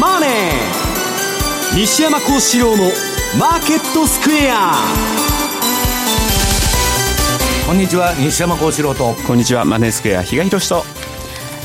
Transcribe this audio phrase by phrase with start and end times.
[0.00, 0.30] マネー」
[1.76, 2.90] 西山幸四郎の
[3.38, 4.74] 「マーケットスクエア」
[7.66, 9.14] こんにちは西山幸四郎と。
[9.26, 10.86] こんにちはマネースクエア比嘉宏と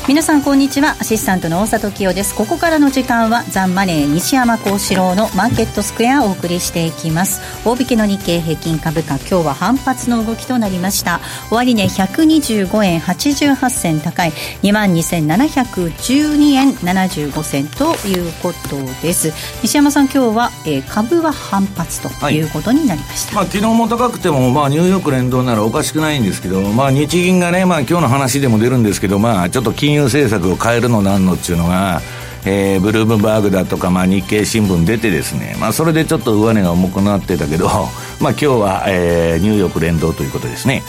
[0.06, 0.96] 皆さんこんにちは。
[1.00, 2.34] アシスタントの大里清です。
[2.34, 7.40] ここからの時間はザンマネー西山幸四郎のマーケットスクエアをお送りしていきます。
[7.66, 11.20] 大引けの日経平均株価今日は反発の動きとなりました。
[11.48, 14.32] 終値、ね、125円88銭高い。
[14.62, 19.32] 22,712円75銭ということです。
[19.62, 22.42] 西山さん今日は、えー、株は反発とい。
[22.42, 32.00] うことになりました、はい、まあ、昨日も高くても、まあ、ニューヨーク連動ならおかしくないんですけど、まあ、日銀がね、まあ、今日の話でも出るんですけど、まあ、ちょっと金融政策を変えるのなんのっていうのが、
[32.46, 37.68] えー、ブルームバーグだとか、まあ、日経新聞出てですね、まあ、それでちょっと上値が重くなってたけど、
[38.20, 40.82] まあ、今日は、えー、ニューヨーク連動ということですね。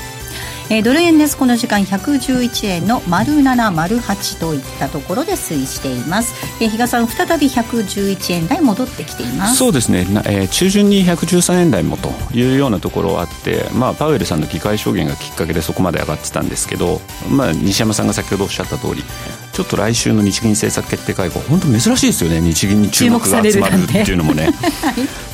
[0.69, 1.37] えー、ドル円です。
[1.37, 9.57] この時間111円の丸7丸8といったところで推移しています、えー、日賀さん再び111円台戻ってきています。
[9.57, 19.03] そうですね、えー、中旬に113円台もというようなところはあって、まあ、パウエルさんの議会証言がきっかけでそこまで上がってたんですけど、まあ、西山さんが先ほどおっしゃった通り
[19.55, 22.41] ちょっと来週の日銀政策決定会合本当珍しいですよね。
[22.41, 24.49] 日銀に注目が集まるっていうのもね。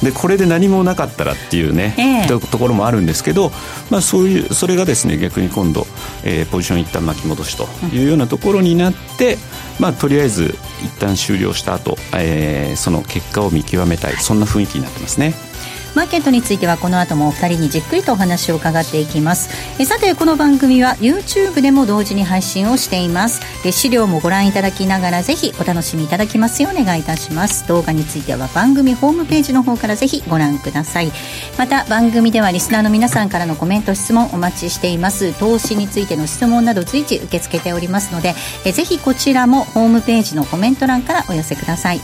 [0.03, 1.95] でこれで何もなかったらっていうね、
[2.27, 3.51] えー、ところもあるんですけど、
[3.89, 5.87] まあ、そういうそれがですね逆に今度、
[6.23, 9.37] えー、ポジション一旦巻き戻しというようなところになって、
[9.79, 14.13] まあ、とりあえず一旦終了した後、えー、その結果を見極めたい。
[14.17, 15.33] そんな雰囲気になってますね。
[15.93, 19.49] マーケットについてはこの後もお二人にじっくりとお話を伺っていきます。
[19.77, 23.41] えさてこの番組は YouTube でも同時に配信をしています。
[23.65, 27.67] え資料もご覧いただきながらぜひお楽しみいただきますようお願いいたします。
[27.67, 31.11] 動画については番組ホームページの方からぜひご覧ください。
[31.57, 35.33] また番組ではリスナーの皆さんからのコメント質問お待ちしています。
[35.33, 38.33] 投資についての質問など随時受け付けておりますので
[38.63, 41.99] えぜひこちらもホームページのコメント欄からお寄せください。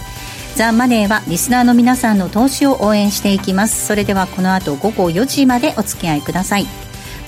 [0.57, 3.85] ザ・マネーはリスナーの皆さんの投資を応援していきます。
[3.85, 6.66] それではこの後午後4時までお付き合いください。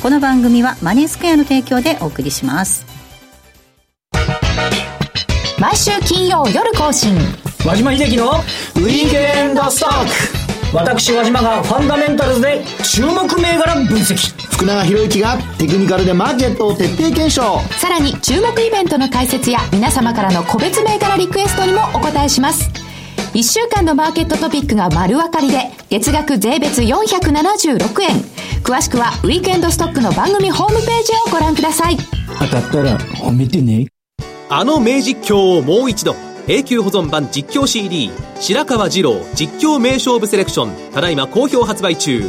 [0.01, 2.88] この番組はマネースクエアの提供でお送りします。
[5.59, 7.16] 毎週金曜夜更新。
[7.63, 10.06] 和島秀樹のウィークエンドストッ
[10.72, 10.75] ク。
[10.75, 14.16] 私和島がファンダメンタルズで注目銘柄分析。
[14.53, 17.59] 福永博之がテクニカルでマーケットを徹底検証。
[17.78, 22.88] さらに注目イベントの解説や皆様からの個別銘柄リクエストにもお答えします
[23.34, 28.09] 1週間のマーケットトピックが丸分かりで、月額税別476円。
[28.63, 31.97] 詳しくは、ウィークエンドストックの番組ホームページをご覧ください。
[32.40, 33.88] 当たったら褒めてね。
[34.50, 36.16] あの名実況をもう一度。
[36.47, 38.09] 永久保存版実況 CD
[38.40, 42.28] 白川二郎実況名勝負セレクションただいま好評発売中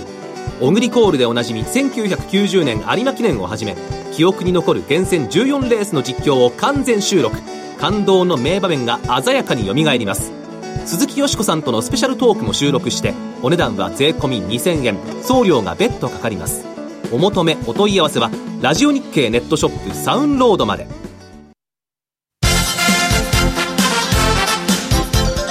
[0.61, 3.77] オグリコールでおなじみ1990年有馬記念をはじめ
[4.12, 7.34] 記憶に残る厳選14レースの実況を完全収録
[7.78, 10.40] 感動の名場面が鮮やかによみがえります
[10.86, 14.98] 鈴木よしこさんとのスペシャルトークも収録してお値段は税込2000円。
[15.22, 16.64] 送料が別途かかります。
[17.12, 20.86] お求めお問い合わせはラジオ日経ネットショップサウンロードまで。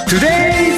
[0.08, 0.69] トゥデイ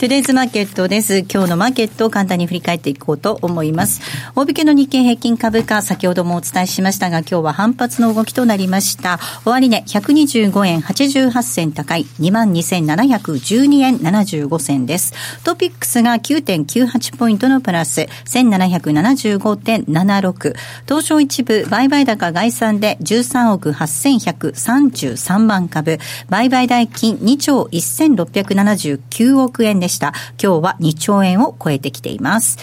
[0.00, 1.26] Today's Market です。
[1.30, 4.00] 今日のマーケットを簡単に振り返っていこうと思います。
[4.34, 9.20] 大引けの日経平均株価、先ほどもお伝えしましたが、今日は反発の動きとなりました。
[9.44, 15.12] 終値、125円88銭高い、22,712円75銭です。
[15.44, 20.54] トピックスが9.98ポイントのプラス、1775.76。
[20.88, 25.98] 東証一部、売買高概算で13億8133万株、
[26.30, 30.14] 売買代金2兆1679億円でした。
[30.42, 32.56] 今日は2兆円を超えてきています。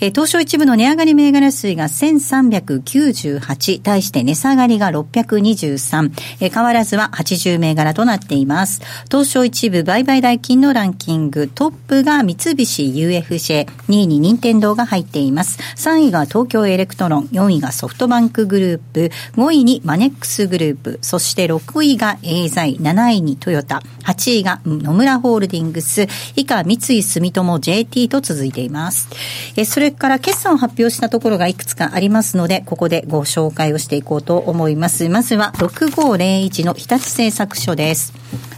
[0.00, 8.82] えー、東証一部の値上がり銘柄数が1398、対して値下がりが623、えー、変わらずは80銘柄となっています。
[9.10, 15.58] 東証一部売買代金のランキング、トップが三菱 UFJ、2位に任天堂が入っています。
[15.76, 19.10] 3位が東京エレクトロン、4位がソフトバンクグループ、
[19.40, 26.06] 5位にマネックスグループ、そして6位がエーザイ、7位にトヨタ、8位が野村ホールディングス、
[26.36, 29.08] 以下三井住友 JT と続いています。
[29.56, 35.08] えそれから決算を発表したところがいくつかありますので、ここでご紹介をしていこうと思います。
[35.08, 38.12] まずは6501の日立製作所です。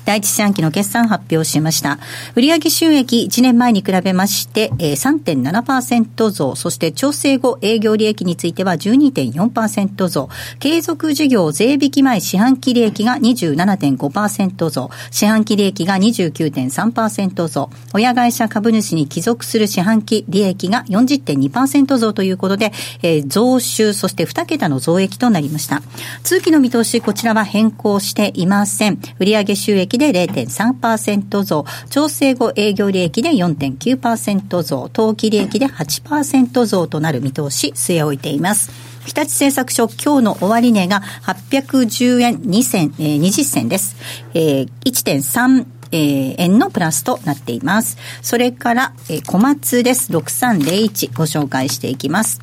[0.07, 1.99] 第一四半期の決算発表しました。
[2.37, 10.29] 売上収益1年前に比べまして、えー、3.7%増、そして調整後営業利益については12.4%増、
[10.61, 22.71] 継続事業税引き前四半期利益が27.5%増、四半期利益が29.3%増、親親会社株主に帰属する四半期利益が40.2%増ということで、
[23.03, 25.83] えー、増収、そして2桁の増益となりました。
[26.23, 29.01] 通期の見通し、こちらは変更していません。
[29.19, 38.71] 売上収益で0.3%増、調整後営業利益で4.9%増、当期利益で8%増となる見通し、据え置いています。
[39.05, 43.97] 日立製作所、今日の終値が810円2銭、えー、20銭です。
[44.35, 47.97] えー、1.3えー、円のプラスとなっています。
[48.23, 50.13] それから、えー、小松です。
[50.13, 52.41] 6301ご紹介していきます。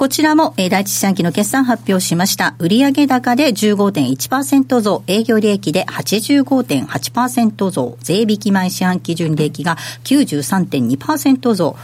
[0.00, 2.54] こちらも、えー、第一四半期の決算発表しました。
[2.58, 11.76] 売上高で15.1%増、営業利益で85.8%増、税引き前四半期純利益が93.2%増、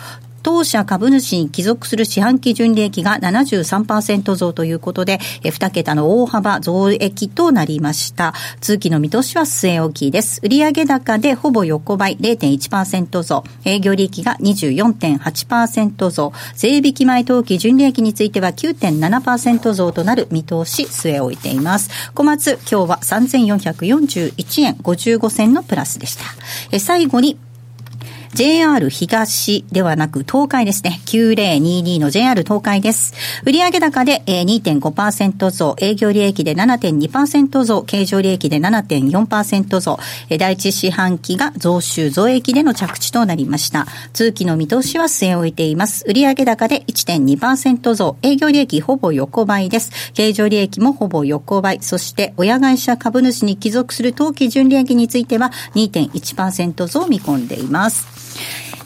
[0.46, 8.32] 当社株主に帰属する四半期純利益が73%増ということで、2桁の大幅増益となりました。
[8.60, 10.40] 通期の見通しは据え置きです。
[10.44, 21.90] 売上高でほぼ横ばい0.1%増、営業利益が24.8%増、税引き前当期純利益については9.7%増となる見通し据え置いています。
[22.14, 26.22] 小松、今日は3441円55銭のプラスでした。
[26.70, 27.36] え最後に
[28.36, 31.00] JR 東ではなく東海ですね。
[31.06, 33.14] 9022の JR 東海です。
[33.46, 39.98] 売上高で2.5%増、営業利益で7.2%増、経常利益で7.4%増、
[40.38, 43.86] 第一四半期が増収増益での着地となりました。
[44.12, 46.04] 通期の見通しは据え置いています。
[46.06, 50.12] 売上高で1.2%増、営業利益ほぼ横ばいです。
[50.12, 51.78] 経常利益もほぼ横ばい。
[51.80, 58.25] そして親会社株主に帰属する当期純利益については2.1%増を見込んでいます。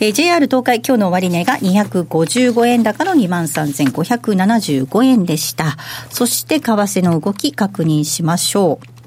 [0.00, 5.76] えー、JR 東海今日の終値が255円高の23,575円でした。
[6.10, 9.00] そして為替の動き確認しましょう。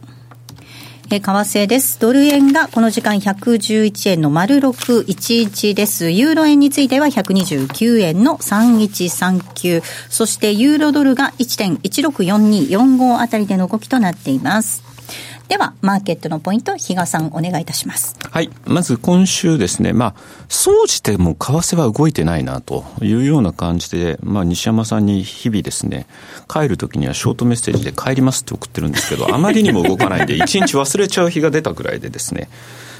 [1.12, 2.00] え為替です。
[2.00, 6.10] ドル円がこの時間111円の丸611です。
[6.10, 9.84] ユーロ円については129円の3139。
[10.10, 14.93] そしてユーロドルが1.164245あたりでの動きとなっています。
[15.48, 18.16] では、マーケットのポイント、比嘉さん、お願いいたします。
[18.32, 18.50] はい。
[18.66, 20.16] まず今週ですね、まあ、
[20.48, 26.08] 総じても為替は動いてないなというような感じで、まあ、西山さんに日々ですね、
[26.48, 32.50] 帰るときにはショートメッセージで帰りますって送ってるんですけど、あまりにも動かないで、一日忘れちゃう日が出たぐらいでですね、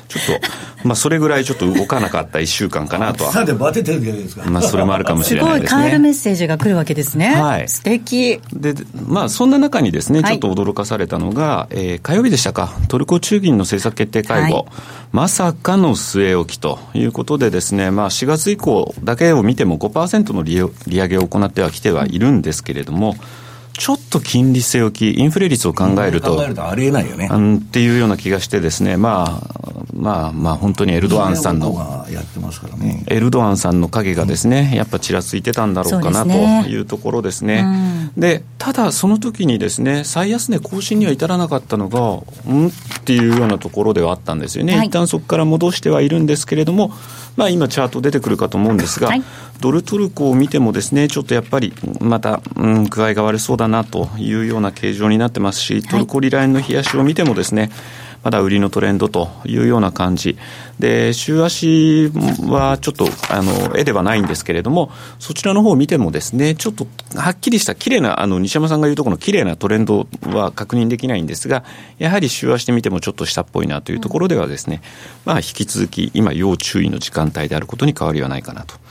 [0.08, 3.46] ちょっと、まあ、それぐらいちょっと動かなかった1週間かなとは。
[3.46, 4.50] でバテてるじゃないですか。
[4.50, 5.68] まあ、それもあるかもしれないですね。
[5.70, 7.36] すごい、帰るメッセージが来るわけですね。
[7.36, 7.70] はい。
[7.70, 8.40] 素敵。
[8.54, 8.74] で、
[9.06, 14.66] まあ、そんな中にですね、ちょっと驚かされたのが、はい、えー、火曜日でしたか、トルコ中銀の政策決定会合、はい、
[15.12, 20.54] まさかの据え置きということでですね、まあ、4月以降だけを見ても5%の利
[20.88, 23.43] 利上げを行ってはきてはいるんですけれども、うん
[23.74, 27.28] ちょっと金利据え置き、インフレ率を考えると、考えるとありえないよね。
[27.28, 32.06] っていうような気がしてですね、まあ、まあまあ本当にエルドアンさんの、
[33.08, 37.66] エルドアンさんの影がですね、やっぱちらついてたんだろうかなというところですね。
[38.18, 42.72] で、ただその時にですね、最安値更新には至らなかったのが、うんっ
[43.06, 44.78] ていうようなところではあったんですよね。
[44.78, 46.94] はい、一旦そこから戻してはいるんですけれども、
[47.36, 49.24] まあ今チャート出てくるかと思うんですが、はい、
[49.60, 57.72] ドルトルコを見てもですね、ちょっとやっぱりまた、うん、具合が悪そうだなというような形状になってますし、トルコリラインの冷やしを見てもですね、
[58.24, 60.38] まだ売りのトレンドというような感じ。
[60.80, 62.12] で、週足
[62.48, 71.64] はちょっと、あの、絵ではないんですけれども、そちらの方を見てもですね、ちょっとはっきりした綺麗な、あの、西山さんが言うとこの綺麗なトレンドは確認できないんですが、
[72.00, 74.82] やはり週足で見てもちょっと下っぽいなというところではですね、
[75.26, 78.83] まあ、引き続き今要注意の時間帯であることに変わりはないかなと。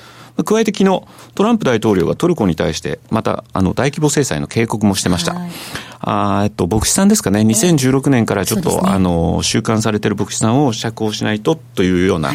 [0.45, 1.03] 加えて昨日、
[1.35, 5.35] トランプ大統領がトルコに対して、また、あの、大規模制裁の警告もしてました。
[5.35, 5.51] はい、
[6.01, 12.33] あえっと、牧師さんですかね、2016年からちょっと、ね、あの、収監されてる牧師さんを釈放しないとというような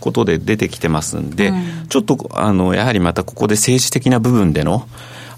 [0.00, 4.86] ことで出てきてますんで、はい、ちょっと、あの、やはりまたここで政治的な部分での、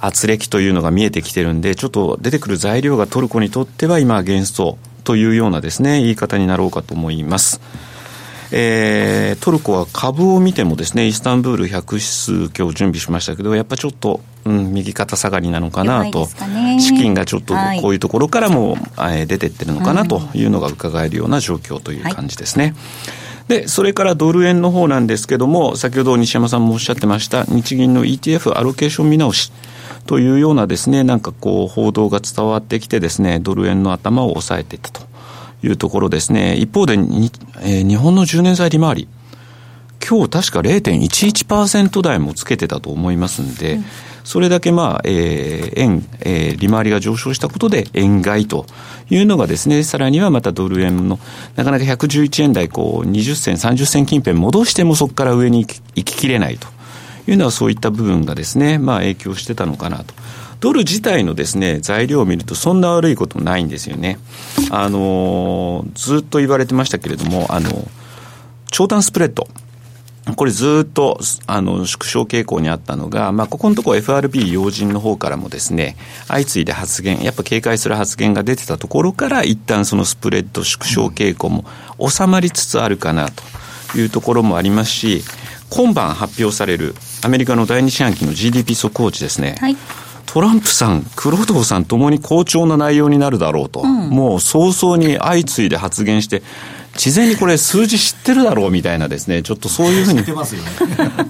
[0.05, 7.61] 圧力というのが見えてきてるんで、ちょっと出てくる材料がトルコにとっては今、幻想というようなですね、言い方になろうかと思います。
[8.55, 17.97] えー、トルコは株を見てもですね、イスタンブール100指数今日準備しましたけど、やっぱちょっと、うん、右肩下がりなのかなと、ね、資金がちょっとこうい。
[17.97, 22.65] うところからも、はい、出てってるのかなというのが伺えるような状況という感じですね。
[22.65, 22.75] はい
[23.49, 29.53] で、それからドル円の方なんですけども、先ほど西山さんもおっしゃってました、日銀の ETF アロケーション見直し
[30.07, 35.12] というようなですね、なんかこう、報道が伝わってきてですね、ドル円の頭を抑えていったと
[35.63, 36.57] いうところですね。
[36.57, 39.09] 一方でに、えー、日本の10年債利回り、
[40.07, 43.85] 今日確か0.11%台もつけてたと思いますんで、うん
[44.25, 48.67] それだけまあ、えー、円、えー、利回りが上昇したことで円買いと
[49.11, 51.19] いうのがですね、さらにはまたドル円の、
[51.57, 56.69] なかなか111円台、こう、20銭、30銭近辺戻してもそこから上に行ききれないと
[57.29, 60.15] いうのはそういった部分がですね、まあ影響してたのかなと。
[60.63, 64.21] ドル自体のですね、材料を見るとそんな悪いこともないんですよね。
[64.71, 67.69] あのー、ずっと言われてましたけれども、あの、
[68.71, 69.49] 長短スプレッド。
[70.37, 75.97] これずっと、あの、縮小傾向にあったのが、まあ、ここのところ FRB 要人の方からもですね、
[76.29, 81.65] 相次いで発言、やっぱ警戒する発言が出てたところから、一旦そのスプレッド縮小傾向も
[81.99, 85.25] 収まりつつあるかなというところもありますし、
[85.71, 89.57] 今晩発表されるアメリカの第二四半期の GDP 速報値ですね。
[89.59, 89.77] はい
[90.33, 96.43] トランプさん、黒藤さんともに好調な内容になるだろうと、うん、もう早々に相次いで発言して、
[96.97, 100.23] 事前にこれ数字知ってるだろうみたいなですね、ちょっとそういうふうに、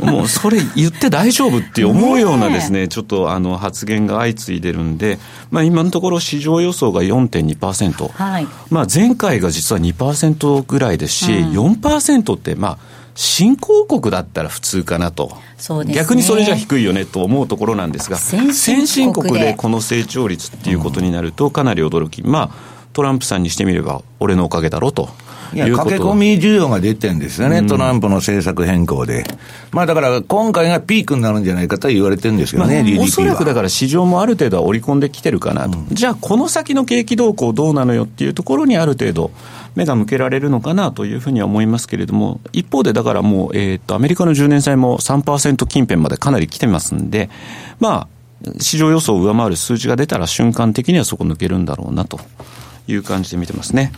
[0.08, 5.18] もうそれ言って大丈夫って思うようなですね、ちょっとあの発言が相次いでるんで、
[5.50, 12.78] まあ今のところ市場予想が4.2%、はい、まあ前回が実は2%ぐらいですし、うん、4%ってまあ、
[13.14, 15.32] 新興国だったら普通かなと、
[15.84, 25.08] ね、逆にそれじゃ低いよねと思うところなんですが、先進国でこの成長率っていうことになると、かなり驚き、まあ、トランプさんにしてみれば、俺のおかげだろうと。
[25.54, 29.24] いや、駆け込み需要が出てるんですよね、トランプの政策変更で。
[29.70, 39.30] まあだから、今回がピークになるんじゃないかと言われてるんですよね、まあ、おそらくだから市場もある程度は織り込んできてるかなと、うん、じゃあ、この先の景気動向どうなのよっていうところにある程度、
[39.74, 47.28] 目が向けられるのかなというふうには思いますけれども、一方でだからもう、えー、っと、アメリカの10年債も3%近辺までかなり来てますんで、
[47.78, 48.08] まあ、
[48.58, 52.18] 市場予想を上回る数字が出たら瞬間的にはそこ抜けるんだろうなと
[52.86, 53.92] いう感じで見てますね。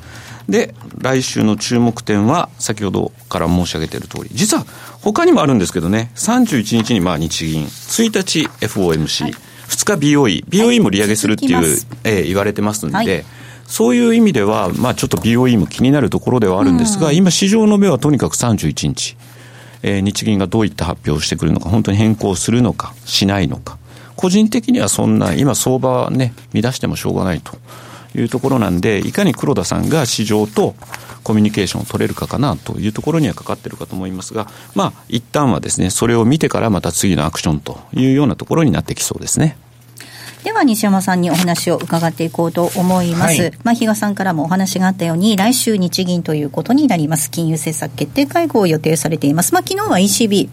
[0.48, 4.66] で、来週の注目点は、先ほどから申し上げている通り、実は
[5.00, 9.32] 他にもあるんですけどね、31日にまあ日銀、1日 FOMC、はい、
[9.68, 11.66] 2日 BOE、BOE も利上げするっていう、はい、
[12.04, 13.24] えー、言われてますんで、はい。
[13.66, 19.16] そういう意味では、まあちょっと BOE も気になるところではあるんですが、うん、今市場の目はとにかく31日、
[19.82, 23.78] えー、日銀がどういった発表をしてくるのか、本当に変更するのか、しないのか。
[24.16, 27.52] 個人的にはそんな、今相場はね、乱してもしょうがないと
[28.14, 30.75] いうところなんで、いかに黒田さんが市場と
[31.23, 39.56] コミュニケーションを取れるかかなというところにはかかってるかと思いますが、まあ、一旦はですね、それを見てからまた次のアクションというようなところになってきそうですね。
[40.44, 43.40] では西山さんにお話を伺っていこうと思います。
[43.40, 47.30] はい、まあ、比嘉さんからもお話があったように、来週日銀ということになります。
[47.30, 49.54] 金融政策決定会合を予定されています。
[49.54, 50.50] まあ、昨日は ECB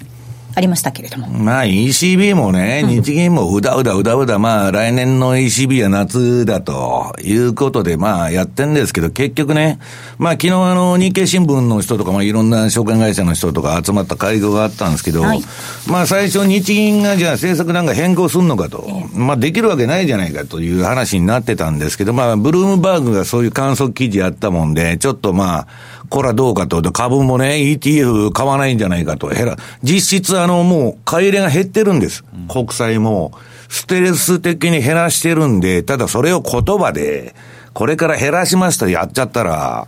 [0.54, 1.28] ありましたけれども。
[1.28, 9.80] まあ ECB もね、日銀もうだうだうだうだ、まあ来年の ECB は夏だということで、まあやってんですけど、結局ね、
[10.18, 15.42] まあ昨日あの日経新聞の人とか、まあいろんな証券会社の人とか集まった会合があったんですけど、はい、
[15.88, 25.68] まあ最初日銀がじゃあ政策なんか変更するのかと、まあできるわけないじゃないかという話になってたんですけど、まあブルームバーグがそういう観測記事あったもんで、ちょっとまあ、
[26.12, 32.26] これはどうかと、株もね、ETF 買わないんじゃないかと、減ら、実質あの、もう、買い入れが減ってるんです。
[32.34, 33.32] うん、国債も。
[33.70, 37.34] ステレス的に減らしてるんで、ただそれを言葉で、
[37.74, 39.88] これから減らしましたやっちゃったら、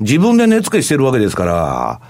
[0.00, 2.00] 自分で値付けしてるわけですから、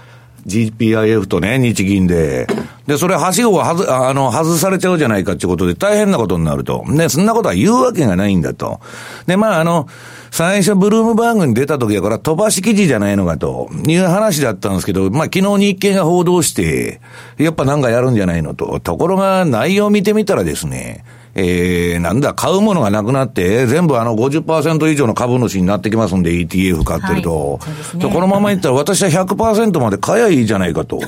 [0.47, 2.47] GPIF とね、日銀で。
[2.87, 6.83] で、それ、はしごがは、あの、外されちゃうじゃないかってことで大変なことになると。
[6.87, 8.81] ね、そんなことは言うわけがないんだと。
[9.27, 9.87] で、まあ、あの、
[10.33, 17.01] 最初ブルームバーグに出た時はこれは飛ばし記事じゃないのかという話だったんですけど、まあ昨日日経が報道して、
[17.37, 18.79] やっぱなんかやるんじゃないのと。
[18.79, 27.59] ところが内容を見てみたらですね、えー、なんだ、買うものがなくなって、全部あの50%以上の株主になってきますんで、ETF 買ってると。
[27.61, 30.99] はいね、このままいったら私は100%まで買えばいいじゃないかと。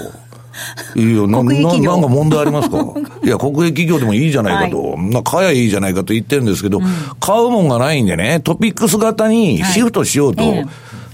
[0.96, 2.78] いいよ、な、な、なんか問題ありますか？
[3.24, 4.92] いや、国営企業でもいいじゃないかと。
[4.92, 6.86] はい、な、買えばいいじゃないかと言ってるんですけど、うん、
[7.20, 10.62] 買うもんがないんでね、トピックス型にシフトしようと、はいえ。
[10.62, 10.68] ー、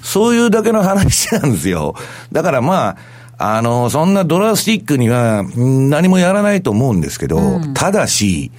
[0.03, 1.95] そういうだけの話なんですよ。
[2.31, 2.95] だからま
[3.37, 8.51] あ、あの、そんなドラスティックには何もやらないと思うんですけど、うん、ただし、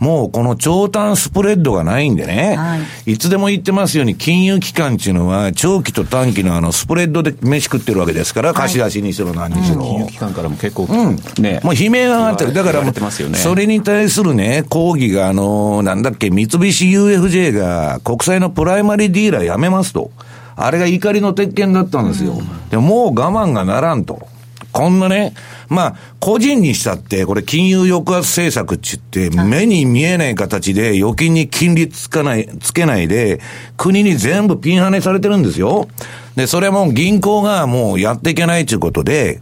[0.00, 9.82] もうこの長短スプレッドがないんでね、はい、いつでも言ってますように、金融機関っていうのは、長期と短期のあのスプレッドで飯食ってるわけですから、貸し出しにしろ何にしろ。
[9.82, 11.60] 金融機関からも結構、うん、ね。
[11.62, 12.54] もう悲鳴が上がってる。
[12.54, 12.92] だから、ね、
[13.34, 20.10] それに対するね、抗議が、あの、なんだっけ、三菱 UFJ が国債のプライマリーディーラーやめますと。
[20.56, 22.32] あれが怒りの鉄拳だったんですよ。
[22.32, 24.28] うん、でもう我慢がならんと。
[24.72, 25.34] こんなね、
[25.70, 33.40] まあ、個人にしたって、これ金融抑圧政策って言って、目に見えない形で預金に金利つかない、つけないで、
[33.76, 35.88] 国に全部ピンハネされてるんですよ。
[36.34, 39.40] で、それも銀行がもうやっていけないということで、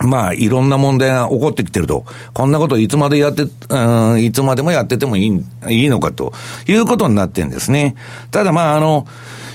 [0.00, 2.04] まあ、いろんな問題が起こってきてると。
[2.34, 6.34] こんなこといつまでやって、うん、いつまでもやっててもいい、いいのかと
[6.66, 7.96] いうことになってんですね。
[8.30, 9.06] ただまあ、あの、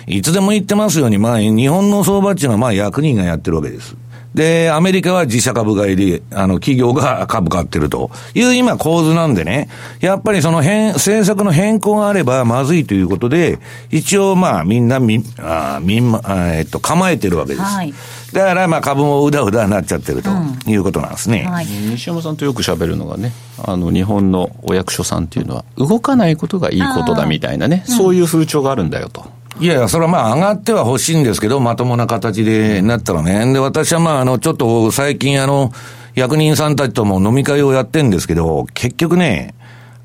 [0.08, 3.96] いつでも言ってますように、まあ、日本の相場っていうのはまあ、役人がやってるわけです。
[4.36, 8.12] で、アメリカは自社株買いで、あの、企業が株買ってると。
[8.34, 9.70] いう今構図なんでね、
[10.01, 13.60] やっぱりその変、政策の変更があればまずいということで、
[13.92, 17.62] 一応まあみんなみ、あみん、あえっと、構えてるわけです。
[17.62, 17.94] はい。
[18.36, 20.30] だからまあ株もうだうだになっちゃってると
[20.70, 27.84] いうことなんですね、うんはい、西山さんとよくしゃべるのがねあの日本のお役所さんっていうのは動かないことがいいことだみたいなね。
[27.88, 29.35] そういう風潮があるんだよと。
[29.59, 33.53] いやいや、それはまあ上がっては欲しいんですけど、まともな形でなったらね。
[33.53, 35.71] で、私はまああの、ちょっと最近あの、
[36.13, 39.55] 役人さんたちとも飲み会をやってんですけど、結局ね、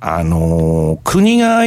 [0.00, 1.62] あの、国が、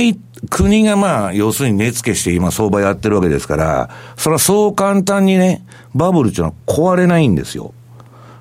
[0.49, 7.73] 国がまあ、要するに値付けして今相場やってるわけですから、それはそう簡単にね、バブルっていうのは壊れないんですよ。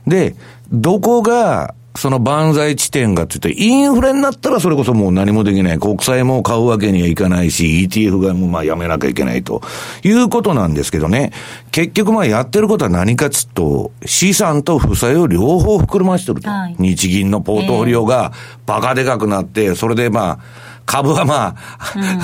[0.07, 0.37] で、
[0.73, 5.79] どこが、その万歳地点がって言って、インフレになったらそれこそもう何もできない。
[5.79, 9.63] 国債も買うわけにはいかないし、ETF がもうまあやめなきゃいけないと
[10.03, 11.33] いうことなんですけどね。
[11.71, 16.49] 結局まあやってることは何かつっと、資産と負債を両方膨らましてると。
[16.49, 18.33] はい、日銀のポートフォリオが
[18.65, 20.39] バカでかくなって、それでまあ、
[20.87, 21.57] 株はま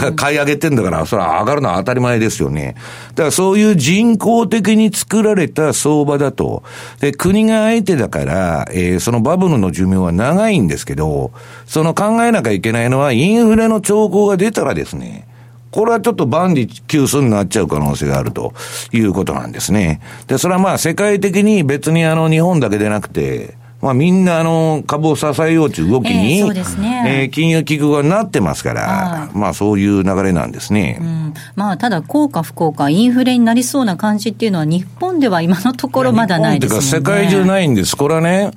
[0.03, 2.75] あ、買い上げてんだから、それは上がるのは当たり前ですよね。
[3.11, 6.63] だからそういう人工的に作られた相場だと。
[7.01, 11.33] で、国が相手だから、えー、そのバブルの寿命は長いんですけど、
[11.67, 15.27] その考えなきゃいけないのは、インフレの兆候が出たらですね、
[15.71, 18.55] これはちょっと万事休すになっちゃう可能性があると
[18.93, 20.01] いうことなんですね。
[20.27, 27.23] で、それはまあ世界的に別にあの日本だけでなくて、まあ、みんなあの株を支えようという動きに、えーね。
[27.23, 36.87] えー、金融機構がなってますから、はい、まあそういう流れなんですね、うん、まあただ、効果不効果、インフレになりそうな感じっていうのは、日本では今のところまだないですもんね。
[36.87, 38.51] 世界中ないんです、これはね、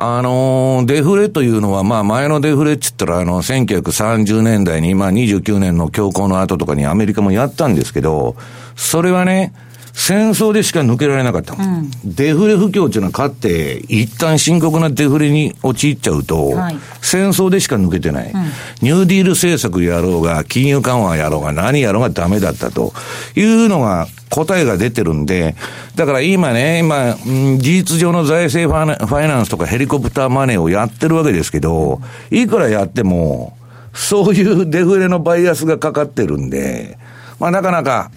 [0.00, 8.36] あの、デフレというのは、まあ前のデフレって言ったら、あの、1930年代に、まあ29年の恐慌の後とかにアメリカもやったんですけど、
[8.76, 9.52] それはね、
[9.92, 11.54] 戦争でしか抜けられなかった。
[11.54, 18.42] うん、デフレ不況っていうのは勝って、一旦深刻なデフレに陥っちゃうと、はい、戦争でしか抜けてない、うん、
[18.80, 22.92] ニューディール政策やろうが、金融緩和やろうが、何やろうがダメだったと。
[23.34, 25.54] いうのが答えが出てるんで、
[25.94, 33.56] だから今ね、今、事実上の財政ファイナンスとかヘリコプターマネーをやってるわけですけど、いくらやっても、
[33.94, 36.98] そういうデフレのバイアスがかかってるんで、
[37.40, 38.10] まあなかなか、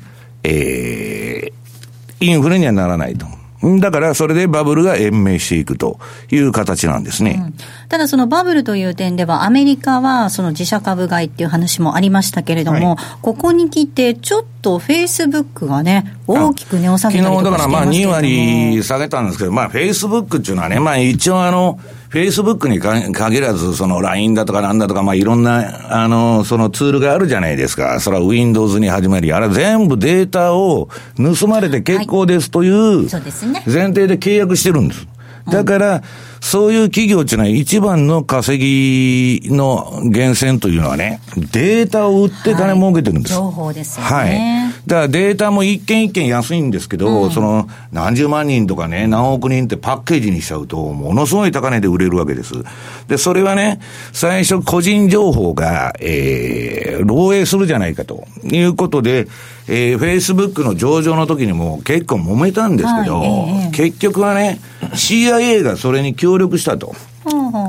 [0.43, 1.53] えー、
[2.21, 3.25] インフレにはならないと。
[3.79, 5.99] だからそれでバブルが延命していくと
[6.31, 7.53] いう形なんですね、うん、
[7.91, 27.99] ただそのバブルという点では、アメリカはその自社株買いっていう話もありましたけれども、はい、ここに来て、ちょっとフェイスブックがね、大きく値を下げたりとかしてますけど昨日だからまあ2割下げたんですけど、まあフェイスブックっていうのはね、まあ一応あの、フェイスブックに限らず、その LINE だとかなんだとか、まあいろんな、あの、そのツールがあるじゃないですか。
[27.99, 33.09] それは Windows に始まり、あれ全部データを盗まれて結構ですという、
[33.65, 35.05] 前提で契約してるんです。
[35.51, 36.03] だから、
[36.41, 41.21] そういう企業っていうのは一番の稼ぎの源泉というのはね、
[41.53, 43.35] データを売って金儲けてるんです。
[43.35, 44.11] はい、情報ですよね。
[44.11, 44.61] はい。
[44.87, 52.55] だからデータも一件一件安いんですけど、うん、その何十万人とかね、何億人ってパッケージにしちゃうと、ものすごい高値で売れるわけです。
[53.07, 53.79] で、それはね、
[54.11, 59.27] 最初個人情報が、えー、漏洩するじゃないかということで、
[59.67, 64.59] えー、フェイスブックの上場の時にも結構揉めたんですけど、はいえー、結局はね、
[64.93, 66.95] CIA がそれに協力したと。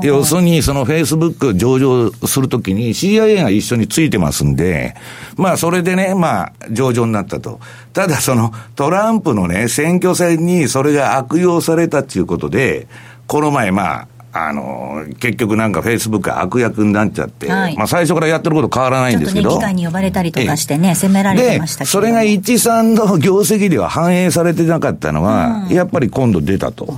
[0.01, 4.95] 要するに、そのフェイスブック上場するときに CIA が一緒についてますんで、
[5.35, 7.59] まあそれでね、まあ上場になったと。
[7.93, 12.87] ただそのトランプのね、選挙戦にそれが悪用されたっていうことで、
[13.27, 19.51] この前まあ、あの、結局なんかフェイスブック悪役になっちゃって、はい、まあ最初からやってること変わらないんですけど。
[19.51, 21.89] ちょっとね、議会に呼ばれたりとかしてね、責められてましたけど。
[21.91, 26.95] それが一さんの業績では反映されてなかったのは、うん、やっぱり今度出たと。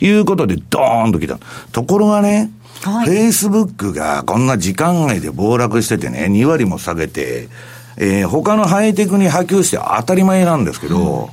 [0.00, 1.38] いうことで、ドーンと来た。
[1.72, 2.50] ところがね、
[2.82, 7.48] フェイスブックがこんな時間外で暴落しててね、2割も下げて、
[7.96, 11.30] えー、他のハイテクに波及して当たり前なんですけど、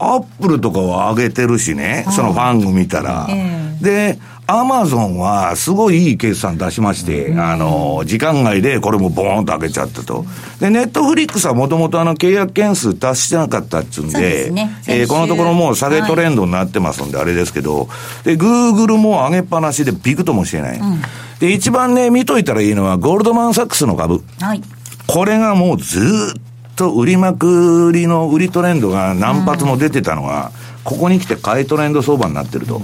[0.00, 3.26] うん、アップルとかは上げてるしね、そのファング見たら。
[3.28, 4.18] えー、で、
[4.50, 10.24] アマゾンはすごいいい決算出しまして、うん、あの、時間外でこれもボーンと上げちゃったと。
[10.58, 17.90] で、ネットフリックスはもともとあの契約件数達してなかったっつうんで、ね、えー、このところもう下げトレンドになってますんで、あれですけど、
[18.24, 20.78] で、グーグルも上げっぱなしでビクともしてない。
[20.78, 21.02] うん、
[21.40, 24.24] で、一番ね、見といたらいいのはゴールドマンサックスの株。
[24.40, 24.62] はい。
[25.06, 26.40] これがもうずっ
[26.74, 30.52] と売りまくりの売りトレンドが何発も出てたのが、
[30.84, 32.80] ここに来て買いトレンド相場になってると。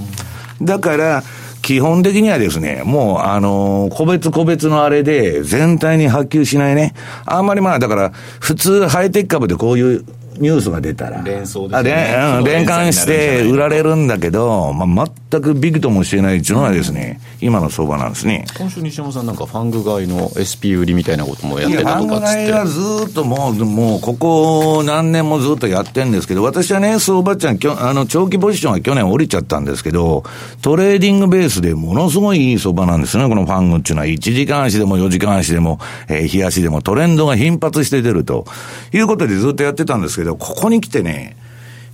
[0.60, 1.22] だから、
[1.64, 6.92] 基本的にはですね、もう、あのー個別個別のあれで、全体に波及しないね。
[7.24, 10.04] あんまりまあ、だから、普通、ハイテク株でこういう、
[10.38, 11.22] ニュースが出たら。
[11.22, 18.44] 連想ですね連関して売られるんだけど、まあ、全くビクともしてないっていうのはですね、今の相場なんですね。
[18.56, 30.24] 今週西山さんなんかファング買いの SP 売りみたいなこともやってたとかっつって外はずーっともう、もう、ここ何年もずっとやってんですけど、私はね、相場ちゃん、きょあの、長期ポジションは去年降りちゃったんですけど、
[30.62, 34.06] トレーディングベースでものすごいいい相場なんですね、このファングっていうのは。
[34.06, 38.46] 1時間足でも4時間足でも、えー、日足でもトレンドが頻発して出ると
[38.92, 41.36] いうことでずっとやってたんですけど、ここに来てね、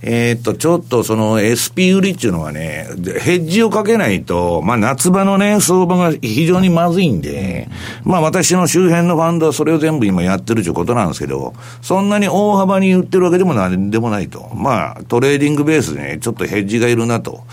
[0.03, 2.87] えーっと、ちょっとその SP 売りっていうのはね、
[3.19, 7.69] ヘッジをかけないと、まあ夏場のね、相場が非常にまずいんで、
[8.03, 14.49] まあ私の周辺のファンドはそれを全部今やってるということなんですけど、そんなに大幅に売ってるわけでもなんでもないと。
[14.55, 17.43] まあトレーディングベースでね、ちょっとヘッジがいるなと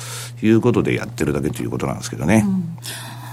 [0.43, 2.47] いうことでやってるだけということなんですけどね。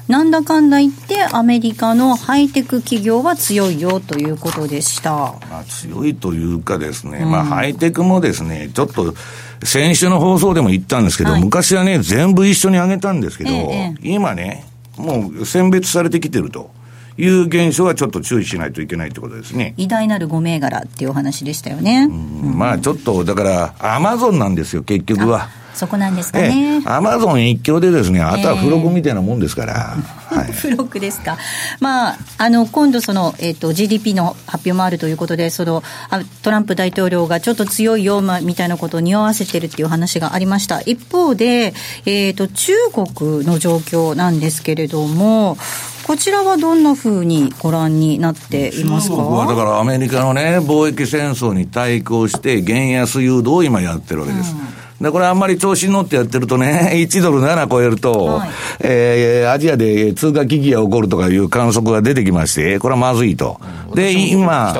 [0.07, 5.11] なんだかんだ言って、アメリカのハイテク企業は強いよということでした。
[5.49, 9.15] まあ、強いというかですね、まあ、ハイテクもですね、ちょっと、
[9.63, 11.43] 先週の放送でも言ったんですけど、はい。
[11.43, 13.95] 昔はね、全部一緒に上げたんですけど、ええ。
[14.03, 14.65] 今ね、
[14.97, 16.69] もう選別されてきてると
[17.17, 19.73] いう現象はちょっと注意しないといけないってことですね。
[19.78, 22.08] 偉大なる5銘柄っていうお話でしたよね。
[22.08, 25.49] まあ、ちょっと、だから、アマゾンなんですよ、結局は。
[25.75, 26.89] そこなんですかえねえ。
[26.89, 29.97] アマゾン一強でですね、あとは付録みたいなもんですから。
[30.32, 30.54] はい。
[30.54, 31.38] 付録ですか。
[31.82, 40.82] まあ、あの、今度その、えっ、と、GDP の発表もあるということで、その、あトランプ大統領がちょっと強いよ、まあ、みたいなことを匂わせてるっていう話がありました。
[40.82, 41.73] 一方で、
[42.06, 45.58] えっ、と、中国の状況なんですけれども、
[46.05, 49.15] こちらはどんなふうにご覧になっていますか？
[49.15, 54.55] 中国はだからアメリカのね、貿易戦争に対抗して、原安誘導を今やってるわけです。
[55.01, 58.49] で、これあんまり調子に乗ってやってるとね、 1ドル7超えると、はい。
[58.81, 63.59] えーアジアで通貨危機が起こるとかいう観測が出てきまして、これはまずいと。
[63.91, 63.95] ん。
[63.95, 64.71] で今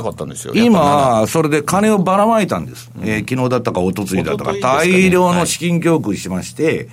[0.56, 0.80] やっぱ
[1.22, 2.92] は、それで金をばらまいたんです。
[3.04, 6.88] えー昨日だったか一昨日だったか、大量の資金供給しまして、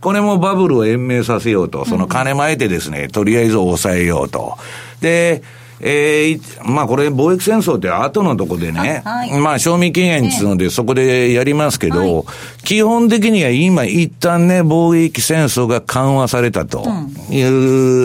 [0.00, 4.56] これもバブルを延命させようと、その金まいてですね、とりあえず抑えようと。
[5.00, 5.42] で、
[5.80, 9.32] えーいまあこれ貿易戦争って後のとこでね、あはい。
[9.38, 12.64] まあ賞味期限っていうのでそこでやりますけど、はい。
[12.64, 16.84] 基本的には今一旦ね、貿易戦争が緩和されたと
[17.30, 17.42] い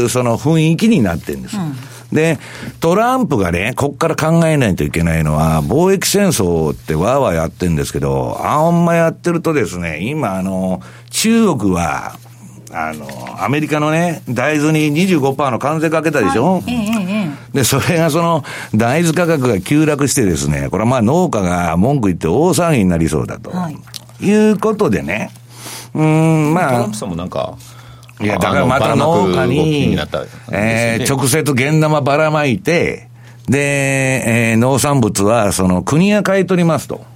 [0.04, 1.58] う、その雰囲気になってるんです。
[2.14, 2.40] で、
[2.80, 12.18] トランプがね、こっから考えないといけないのは、貿易戦争ってわーわーやってるんですけど、あんまやってるとですね、今あの、中国は、
[12.72, 13.08] あの、
[13.44, 23.52] アメリカのね、大豆に25%の関税かけたでしょ、ええええで、それがその、大豆価格が急落してですね、これはまあ農家が文句言って大騒ぎになりそうだと。
[23.52, 24.26] はい。
[24.26, 25.30] い、うことでね、
[25.94, 26.72] うーん、トまあ。
[26.72, 27.56] ランプ、さんもなんか
[28.24, 29.98] いや、だからまた農家に、
[30.52, 33.10] えー直接現玉ばらまいて、
[33.48, 37.14] で、えー農産物はその国が買い取りますと。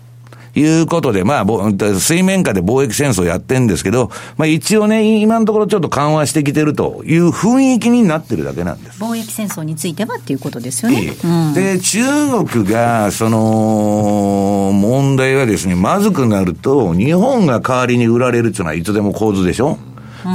[0.60, 9.02] いうことで、まあ、ぼ水面下で貿易戦争やってんですけど、まあ一応ね、今のところちょっと緩和してきてるという雰囲気になってるだけなんです。
[9.02, 11.14] 貿易戦争についてはっていうことですよね。
[11.24, 12.00] うんで、中
[12.46, 19.78] 国が、その、問題はですね、まずくなると、日本が代わりに売られるっていうのはいつでも構図でしょ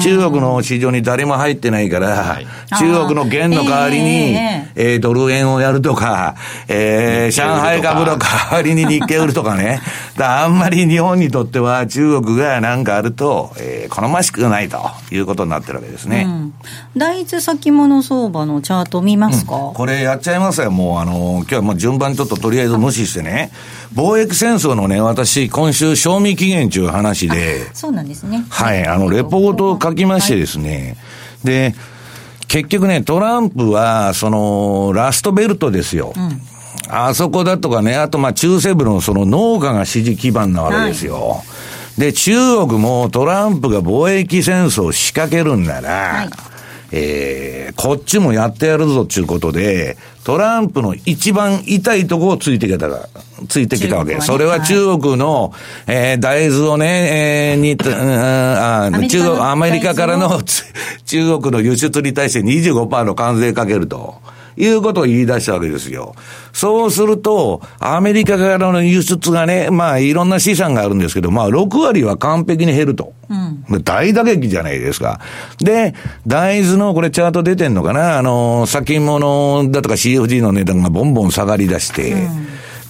[0.02, 2.38] 中国の市場に誰も入ってないから、
[2.78, 6.34] 中国の元の代わりに、ええードル円をやるとか、
[6.68, 9.80] えー上海株の代わりに日経売るとかね。
[10.16, 14.78] だあんまり日本にとっては中国がなんかあると、えー好ましくないと
[15.10, 16.24] いうことになってるわけですね。
[16.26, 16.54] うん。
[16.96, 23.50] 大豆先物相場のチャート見ますか、これやっちゃいますよ、もうあの、今日はもう順番ちょっととりあえず無視してね、
[23.94, 28.44] 貿易戦争のね、私、今週、賞味期限中話で、そうなんですね。
[28.48, 30.96] はい、あの、レポートを書きましてですね、
[31.44, 31.74] で、
[32.48, 36.12] 結局ね、トランプは、その、ラストベルトですよ。
[36.94, 41.42] あそこだとかね、あとまあ中西部のその農家が支持基盤なわけですよ。
[41.96, 46.30] で、中国もトランプが貿易戦争を仕掛けるんなら、はい
[46.92, 53.08] えーこっちもやってやるぞっていうことで、トランプの一番痛いとこをついてきたが、
[53.48, 54.14] ついてきたわけ。
[54.14, 55.54] ねそれは中国の、
[55.86, 60.64] えー大豆をね、えーに、 うんあ中国、アメリカからのつ
[61.06, 64.16] 中国の輸出に対して25%の関税かけると。
[64.56, 66.14] いうことを言い出したわけですよ。
[66.52, 73.12] そうすると、アメリカからの輸出がね、まあいろんな資産があるんですけど、まあ6割は完璧に減ると。
[73.82, 75.20] 大打撃じゃないですか。
[75.58, 75.94] で、
[76.26, 78.18] 大豆の、これチャート出てんのかな？
[78.18, 82.28] あの、先物だとか CFD の値段がボンボン下がり出して、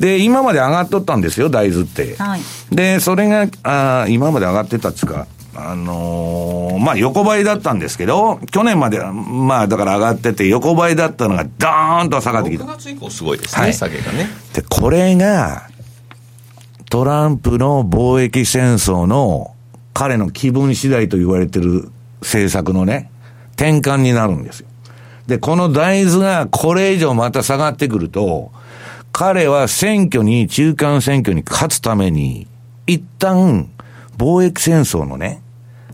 [0.00, 2.16] で、今まで上がっとったんですよ、大豆って。
[2.16, 2.40] はい
[2.72, 12.64] で、それが、あー今まで上がってたっつうか、あのー、まあ横ばいだったんですけど、去年までは、まあだから上がってて、横ばいだったのがドーンと下がってきた。
[12.64, 14.28] 6月以降すごいですね、はい、下げがね。
[14.54, 15.68] で、これが、
[16.88, 19.54] トランプの貿易戦争の
[19.94, 23.10] 彼の気分次第と言われてる政策のね、
[23.52, 24.68] 転換になるんですよ。
[25.26, 28.52] で、この大豆がこれ以上また下がってくると、
[29.12, 32.46] 彼は選挙に、中間選挙に勝つために、
[32.86, 33.68] 一旦、
[34.16, 35.41] 貿易戦争のね、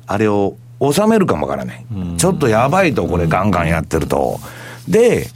[0.08, 1.84] あれを収めるかもわからない。
[2.16, 4.40] ちょっとやばいと、これガンガンやってると。
[4.88, 5.28] で、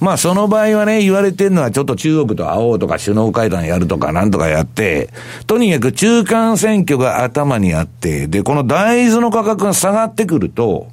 [0.00, 5.08] まあその場合はね、言われてるのはちょっと中国と会おうとか首脳会談やるとかなんとかやって、
[5.46, 10.88] とにかく中間選挙が頭にあって、で、この大豆の価格が下がってくると、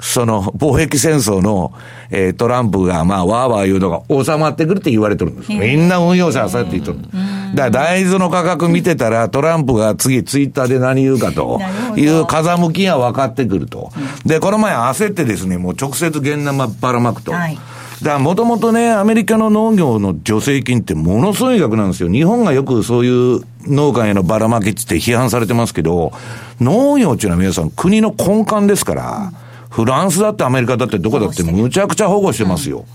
[0.00, 1.72] その貿易戦争の、
[2.10, 5.52] えー、トランプが、まあ、わーわー言うのが収まってくるって言われてるんです。
[5.52, 7.08] みんな運用者はそうやって言ってる。
[7.54, 11.60] だから大豆の価格見てたら、トランプが次ツイッターで何言うかと
[11.96, 13.90] いう風向きが分かってくると。
[14.24, 17.32] で、この前焦ってですね、もう直接現生ばらまくと。
[17.32, 17.58] はい
[18.02, 22.10] だからもともとね、アメリカの農業の助成金ってものすごい額なんですよ。
[22.10, 26.12] 日本がよくそういう農家へのばらまきって批判されてますけど、
[26.60, 29.32] 農業っていうのは皆さん国の根幹ですから、
[29.76, 32.86] フランスだってアメリカだってどこだってむちゃくちゃ保護してますよ。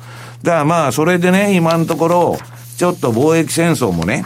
[0.41, 2.37] だからまあ、それでね、今のところ、
[2.75, 4.25] ちょっと貿易戦争もね、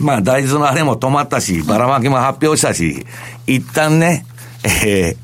[0.00, 3.06] まあ大豆のあれも止まったし、ばらまきも発表したし、
[3.46, 4.26] 一旦ね、
[4.64, 5.16] えー、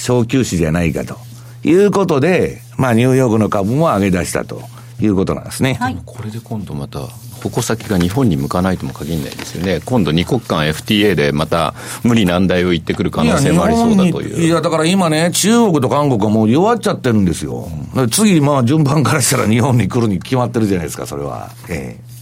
[0.00, 1.18] 小休止じゃないかと
[1.62, 4.62] いうことで、まあ、ニューヨークの株も上げ出したと
[4.98, 5.74] いうことなんですね。
[5.74, 7.00] はい、これで今度また、
[7.42, 14.46] 矛先が日本に向かないとも限らないですよね、今度、二国間 FTA でまた無理難題を言ってくる可能性もありそうだという。
[14.46, 17.68] いやだから今ね、中国と韓国はもう弱っちゃってるんですよ、
[18.10, 21.50] 次、まあ順番からしたら日本に来るに決まってるじゃないですか、それは。
[21.68, 22.16] ええ。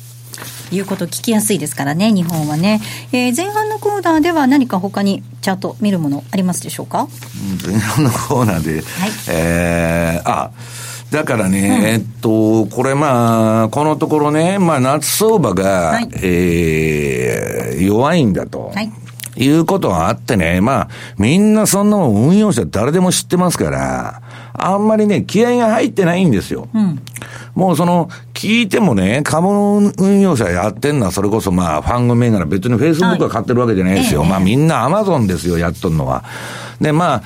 [0.75, 2.81] いうこと聞きやすいですからね、日本はね。
[3.13, 7.07] えー、前半のコーナーでは何か他にチャート見るものありますでしょうか？
[7.65, 8.83] 前半のコーナーで、はい、
[9.29, 10.51] えー、あ、
[11.15, 18.73] だからね、うん、えっと、これまあ、このところね、まあ夏相場が、はい、えー、弱いんだと。
[18.75, 18.93] はい
[19.37, 24.23] いうことがあってね、まあ、みんなそんなもん運用者誰でも知ってますから、
[24.53, 26.69] あんまりね、気合が入ってないんですよ。
[26.73, 27.03] うん、
[27.57, 34.21] もうその、聞いてもね、株の運用者やってんのは、それこそまあ、ファング銘柄、別にフェイスブックは買ってるわけじゃないですよ。
[34.21, 36.23] はい、まあ、みんなアマゾンですよ、やっとんのは。
[36.81, 37.23] で、まあ、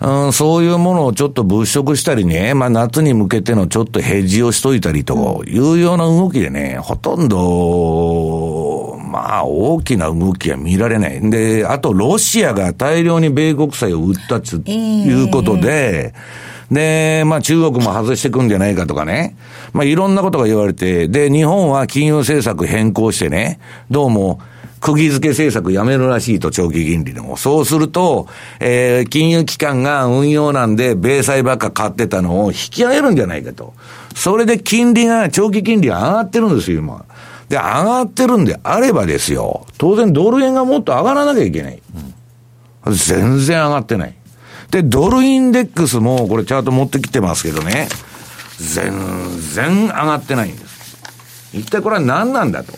[0.00, 11.30] うん、そういうものをちょっと物色したりね、まあ夏に向けてのちょっとヘッジをしといたりというような動きでね、ほとんど、まあ大きな動きは見られない。
[11.30, 19.36] で、あとロシアが大量に米国債を売ったということで、えーで、まあ中国も外してくんじゃないかとかね。
[19.72, 23.58] まあいろんなことが言われて、で、日本は金融政策変更してね、
[23.90, 24.40] どうも、
[24.84, 27.38] 釘付け政策やめるらしいと、長期金利でも。
[27.38, 28.28] そうすると、
[28.60, 33.72] えー、金融機関が運用なんで、米債ばっか買ってたのを引き上げるんじゃないかと。
[34.14, 37.02] それで金利が、長期金利上がってるんですよ、今。
[37.48, 41.82] で、上がってるんであればですよ、当然ドル円がもっと上がらなきゃいけない。
[42.84, 44.14] うん、全然上がってない。
[44.70, 47.88] で、ドルインデックスも、これチャート持ってきてますけどね、
[48.58, 48.92] 全
[49.54, 50.74] 然上がってないんです。
[51.54, 52.74] 一体これは何なんだと。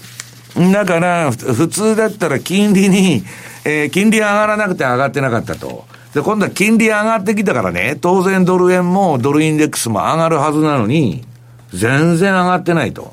[0.72, 3.22] だから、普通だったら金利に、
[3.64, 5.84] えー、金利上がらなくて上がってなかったと。
[6.14, 11.24] で、今度は金利上がってきたからね、当然ドル円もドルインデックスも上がるはずなのに、
[11.74, 13.12] 全然上がってないと。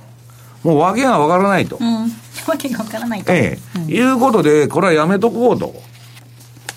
[0.64, 1.78] もう訳がわからないと。
[1.80, 2.12] うん。
[2.48, 3.34] 訳がわからないと。
[3.34, 5.76] ええ、うん、いうことで、これはやめとこうと。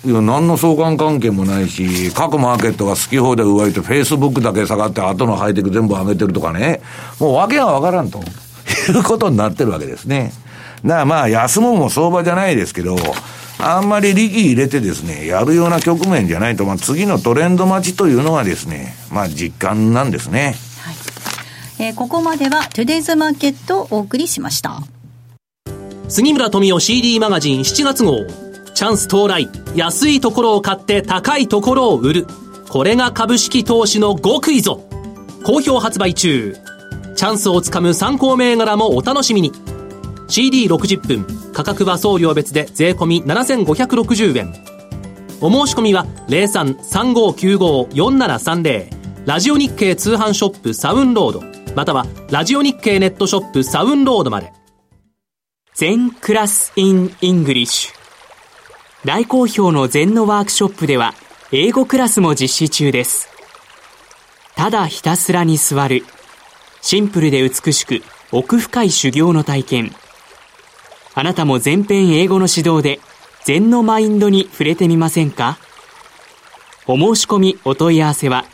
[0.05, 6.81] いや、何の相関関係もないし、各マーケットが好き放題動いて、フェイスブックだけ下がって、後のハイテク全部上げてるとかね、
[7.19, 8.21] もう訳がわからんとい
[8.99, 10.31] うことになってるわけですね。
[10.83, 12.97] だからまあ、休むも相場じゃないですけど、
[13.59, 20.55] あんまり力入れてですね、やるような局面じゃないと、まあ、次のトレンド待ちというのがですね、まあ、実感なんですね。
[20.81, 20.95] はい。
[21.79, 24.83] えー、ここまでは、トゥデイズマーケットをお送りしました。
[26.07, 28.25] 杉村富夫 CD マガジン7月号。
[28.73, 29.49] チャンス到来。
[29.75, 32.27] 安いところを買って高いところを売る。
[32.69, 34.87] これが株式投資の極意ぞ。
[35.43, 36.55] 好評発売中。
[37.15, 39.51] チャンスをつかむ参考銘柄もお楽しみに。
[40.27, 41.25] CD60 分。
[41.53, 44.53] 価格は送料別で税込7560円。
[45.41, 48.89] お申し込みは03-3595-4730
[49.25, 51.43] ラジオ日経通販ショップサウンロード
[51.75, 54.51] またはラジオ日経ネットショップサウンロードまで
[55.75, 57.97] Zen Class in English
[59.05, 61.13] 大好評の禅のワークショップでは、
[61.53, 63.29] 英語クラスも実施中です。
[64.55, 66.03] ただひたすらに座る。
[66.81, 68.01] シンプルで美しく、
[68.33, 69.95] 奥深い修行の体験。
[71.19, 72.99] あなたも全編英語の指導で、
[73.43, 75.57] 禅のマインドに触れてみませんか？
[76.85, 78.45] お申し込みお問い合わせは、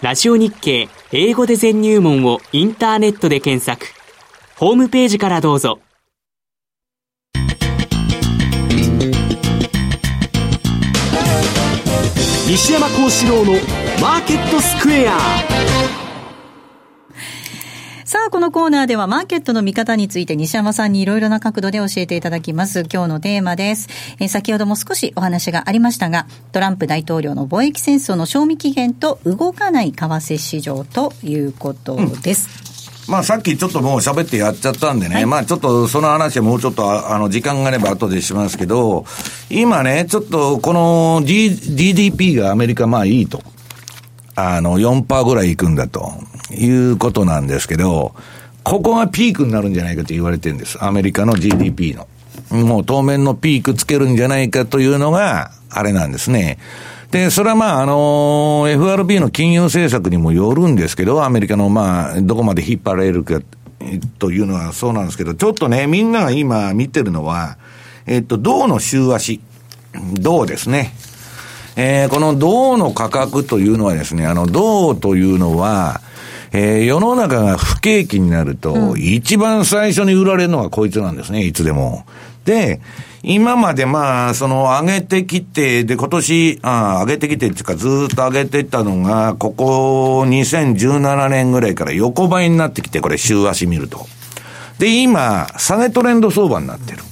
[0.00, 3.88] ラジオ日経英語で全入門をインターネットで検索、
[4.56, 5.80] ホームページからどうぞ。
[12.48, 13.52] 西山幸四郎の
[14.00, 15.18] マーケットスクエア。
[18.08, 22.86] さあ、このコーナーではマーケットの見方について西山さんにいろいろな角度で教えていただきます。
[22.90, 23.90] 今日のテーマです。
[24.18, 32.48] えー、先ほども少しお話がありましたが、トランプ大統領の貿易戦争の賞味期限と動かない為替市場ということです。
[32.62, 39.04] うんまあさっきちょっともう喋ってやっちゃったんでね、はい、まあちょっとその話はもうちょっとあの時間があれば後でしますけど、
[39.50, 43.42] 今ね、ちょっとこの、D、DDP がアメリカまあいいと。
[44.34, 46.12] あの4%ぐらいいくんだと
[46.50, 48.14] いうことなんですけど、
[48.64, 50.82] ここがピークになるんじゃないかと言われてるんです。
[50.84, 52.06] アメリカの GDP の。
[52.50, 56.58] もう当面のピークつけるんじゃないかというのが、あれなんですね。
[57.10, 63.40] で、それはまあ、あの、FRB の金融政策にもよるんですけど、アメリカのまあ、どこまで引っ張られるか
[64.18, 67.56] というのはそうなんですけど、ちょっとね、みんなが今見てるのは、
[68.06, 69.40] えっと、銅の週足。
[70.20, 70.92] 銅ですね。
[71.76, 76.02] えー、この銅の価格というのはですね、あの、銅というのは、
[76.52, 82.04] えー、世の中が不景気になると、一番最初に売られるのがこいつなんですね、いつでも。
[82.44, 82.80] で、
[83.22, 94.06] 今までまあ、その上げてきて、で、今年、あ上げてきてっていうか、ずっと上げてったのが、ここ2017年ぐらいから横ばいになってきて、これ週足見ると。
[94.78, 97.02] で、今、下げトレンド相場になってる。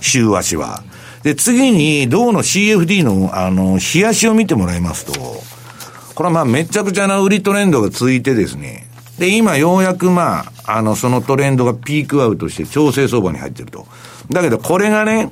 [0.00, 0.82] 週足は。
[1.22, 5.42] で、次に、銅の CFD の、あの、冷やしを見てもらいますと、
[6.20, 8.86] これはまあ、めちゃくちゃな売りトレンドが続いてですね、
[9.18, 13.86] で、今ようやくまあ、あの、そのトレンドがピークアウトして調整相場に入ってると。
[14.30, 15.30] だけど、これがね、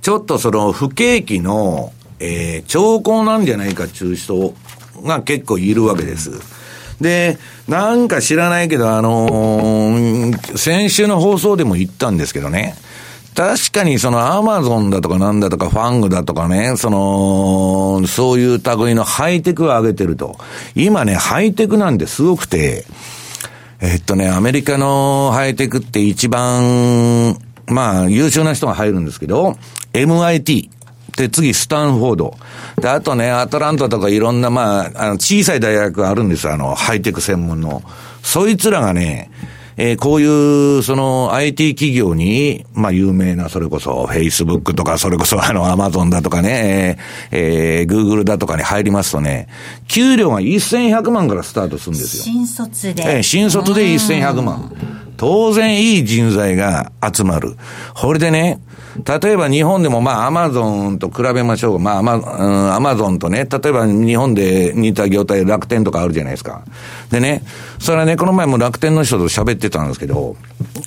[0.00, 4.54] ちょっとその不景気の、えー、兆候なんじゃないかっていう人
[5.02, 6.30] が結構いるわけです。
[7.00, 12.76] で、なんか知らないけど、あのー、先週の放送でも言ったんですけどね、
[13.34, 20.36] 確かにそのアマゾンだとかなんだとかファングだとかね、その、そういう類のハイテクを上げてると。
[20.74, 22.84] 今ね、ハイテクなんてすごくて、
[23.80, 29.56] えっとね、アメリカのハイテクって一番まあ、優秀な人が入るんですけど、
[29.92, 30.70] MIT。
[31.16, 32.36] で、次、スタンフォード。
[32.80, 37.82] で、あとね、アトランタとかいろんな、まあ、あの、小さい大学があるんですあの、ハイテク専門の。
[38.22, 39.30] そいつらがね、
[39.76, 46.98] えー、こういう、その、IT 企業に、まあ、有名な、それこそ、Facebook とか、それこそ、あの、Amazon だとかね、
[47.30, 49.48] えー、Google だとかに入りますとね、
[49.88, 52.22] 給料が1100万からスタートするんですよ。
[52.24, 53.02] 新卒で。
[53.16, 55.01] えー、新卒で1100万。
[55.22, 57.54] 当然いい人材が集まる。
[57.94, 58.58] これでね、
[59.06, 61.78] 例えば日本でもまあアマゾンと比べましょう。
[61.78, 66.64] まあアマ,、うん、アマゾンとね、例えば日本で似た業態楽天とかあるじゃないですか。
[67.12, 67.44] でね、
[67.78, 70.34] それはね、この前も楽天の人と喋ってたんですけど、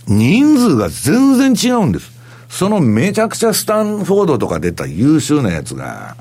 [0.05, 2.11] 人数が全然違うんです。
[2.49, 6.17] そのめちゃくちゃスタンフォードとか出た優秀なやつが、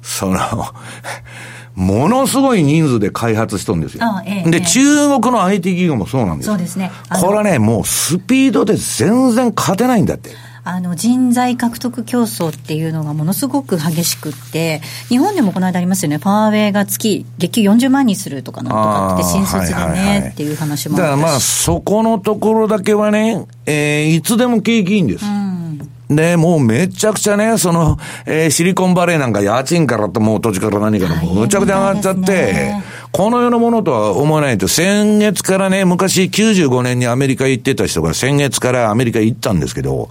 [0.00, 0.38] その
[1.74, 4.04] ものすごい人数で開発しとるんですよ。
[4.26, 6.90] ええ、で、中国の IT 企業もそうなんですそうですね。
[7.20, 10.30] これはね、もうスピードで全然勝てないんだって。
[10.64, 25.24] あの人材獲得競争っていうのがものすごく激しくって、日本でもこの間ありますよね、ファーウェイが月、月給40万にするとかなんとかって、新卒でね、っていう話もだからまあ、そこのところだけはね、えー、いつでも景気いいんです。
[25.24, 25.61] うん
[26.16, 32.74] で、もうめちゃくちゃね、その、えー、シリコンバレーなんか家賃からともう土地から何からむちゃくちゃ上がっちゃって、
[33.10, 40.08] この世のものとは思わないと、先月からね、昔95年にアメリカ行ってた人が先月からアメリカ行ったんですけど、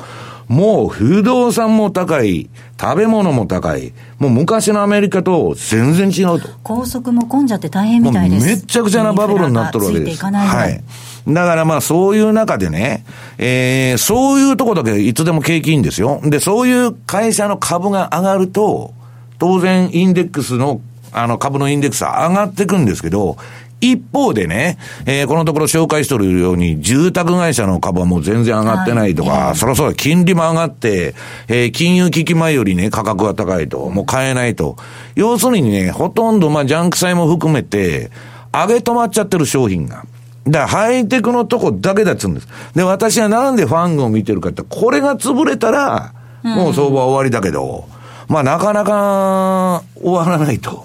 [0.52, 6.50] もう不動産も高い、食べ物も高い、もう昔のアメリカと全然違うと。
[6.62, 8.46] 高速も混んじゃって大変みたいです。
[8.46, 10.26] めちゃくちゃなバブルになってるわけです。
[10.26, 10.84] はい。
[11.26, 13.06] だからまあそういう中でね、
[13.38, 16.20] えー、そういうとこだけいつでも景気いいんですよ。
[16.22, 18.94] で、そういう会社の株が上がると、
[19.40, 20.82] 当然インデックスの、
[21.14, 23.38] あの株のインデックスは上がっていくんですけど、
[23.82, 31.16] 一方でね、えー、このところ紹介しておるように、住宅会社の株はもう全然上がってないとか、はい、そろそろ金利も上がって、
[31.48, 34.78] えー、金融危機前よりね、価格が高いと、もう買えないと。
[35.16, 38.12] 要するにね、ほとんど、まあ、ジャンク債も含めて、
[38.54, 40.06] 上げ止まっちゃってる商品が。
[40.48, 42.48] だハイテクのとこだけだっつうんです。
[42.76, 46.14] で、私はなんでファングを見てるかって、これが潰れたら、
[46.44, 47.88] もう相場は終わりだけど、
[48.28, 50.84] うん、まあなかなか終わらないと。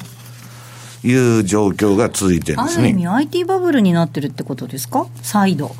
[1.06, 2.84] いう状況が続いてるんですね。
[2.84, 5.06] ある意味 IT バブルになってるってことですか？
[5.22, 5.74] 再度。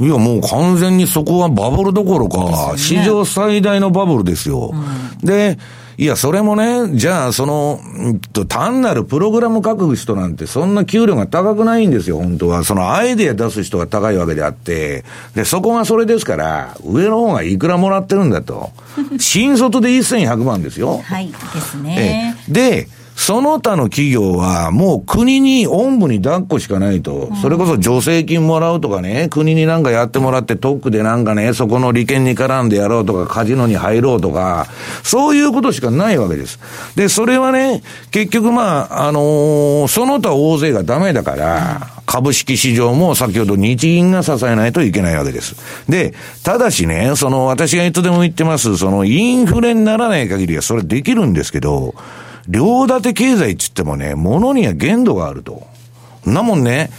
[0.00, 4.72] いや、もう完全にそこはバブルどころか、史上最大のバブルですよ。
[5.22, 5.58] で、
[5.98, 7.78] いや、それもね、じゃあ、その、
[8.48, 12.64] 単なるプログラム書く人なんて、そんな給料が高くないんですよ、本当は。
[12.64, 15.04] そのアイデア出す人が高いわけであって、
[15.36, 18.70] で、そこがそれですから、上の方がいくらもらってるんだと。
[19.20, 21.00] 新卒で1100万ですよ。
[21.04, 22.36] はい、ですえね。
[22.48, 27.30] えで、その他の企業はもう国に、おんぶに抱っこしかないと。
[27.40, 34.66] それこそ助成金もらうとかね、国になんかやってもらって特区でなんかね、そこの利権に絡んでやろうとか、カジノに入ろうとか、
[35.02, 36.58] そういうことしかないわけです。
[36.96, 45.56] で、それはね、結局まあ、あのーその他大勢がダメだから、株式市場も先ほど日銀が支えないといけないわけです。
[45.88, 51.94] で、ただしね、その私がいつでも言ってます、そのインフレにならない限りはそれできるんですけど、
[52.48, 55.66] 両立て経済って言ってもね、物には限度があると。
[56.28, 56.90] んなもんね、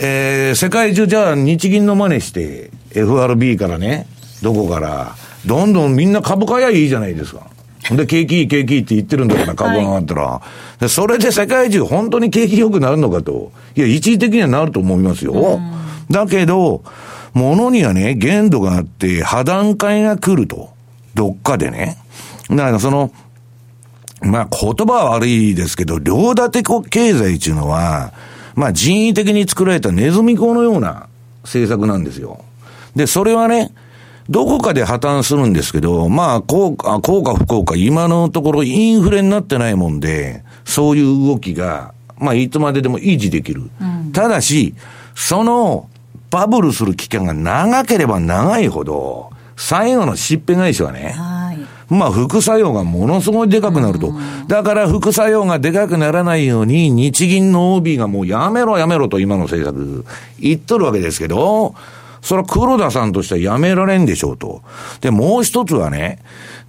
[0.00, 4.06] えー、世界中じゃあ日銀の真似して、FRB からね、
[4.42, 5.16] どこから、
[5.46, 7.46] どんどんみんな株買やいいじゃないですか。
[7.88, 10.40] ほんで、景気いい、景気いいって言ってるんだから、株が上がったら。
[10.80, 13.52] でそれで世界中本当に景気良くなるのかと。
[13.76, 15.60] いや、一時的にはなると思いますよ。
[16.10, 16.82] だけど、
[17.34, 20.70] 物にはね、限度があって、破談会が来ると。
[21.14, 21.96] どっかでね。
[22.50, 23.12] だからその、
[24.24, 28.12] まあ言葉は悪いですけど、両立て経済っていうのは、
[28.54, 31.08] まあ人為的に作られたネズミ講のような
[31.42, 32.44] 政策なんですよ。
[32.96, 33.72] で、それはね、
[34.28, 43.70] どこかで破綻するんですけど、まあ、効果、効果不効果、今のところインフレになってないもんで、そういう動きが、まあ、いつまででも維持できる。
[44.12, 44.74] ただし、
[45.14, 45.88] その、
[46.30, 51.43] バブルする期間が長ければ長いほど、最後のしっぺ返しはね、はい。
[51.88, 54.12] まあ、副作用がものすごいでかくなると。
[54.48, 60.04] だから、副作用がでかくならないように、日銀の OB がもうやめろやめろと今の政策
[60.40, 61.74] 言っとるわけですけど、
[62.24, 64.62] それは黒田さんとしてはやめられんでしょうと。
[65.02, 66.20] で、もう一つはね、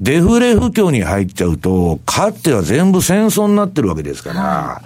[0.02, 4.82] デフレ不況に入っちゃうと、かっては全部戦争になってるわけですから、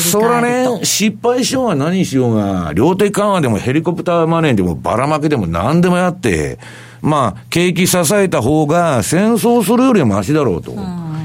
[0.00, 0.78] そら返ると。
[0.78, 6.58] ね、失敗しようが何しようが、量的緩和でもヘリコプターマネーでもばらまきでも何でもやって、
[7.02, 10.74] まあ、景気支えた方が戦争するよりはマシだろうと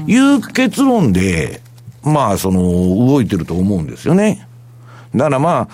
[0.06, 1.60] いう結論で、
[2.02, 4.46] まあ、その、動いてると思うんですよね。
[5.14, 5.68] だからまあ、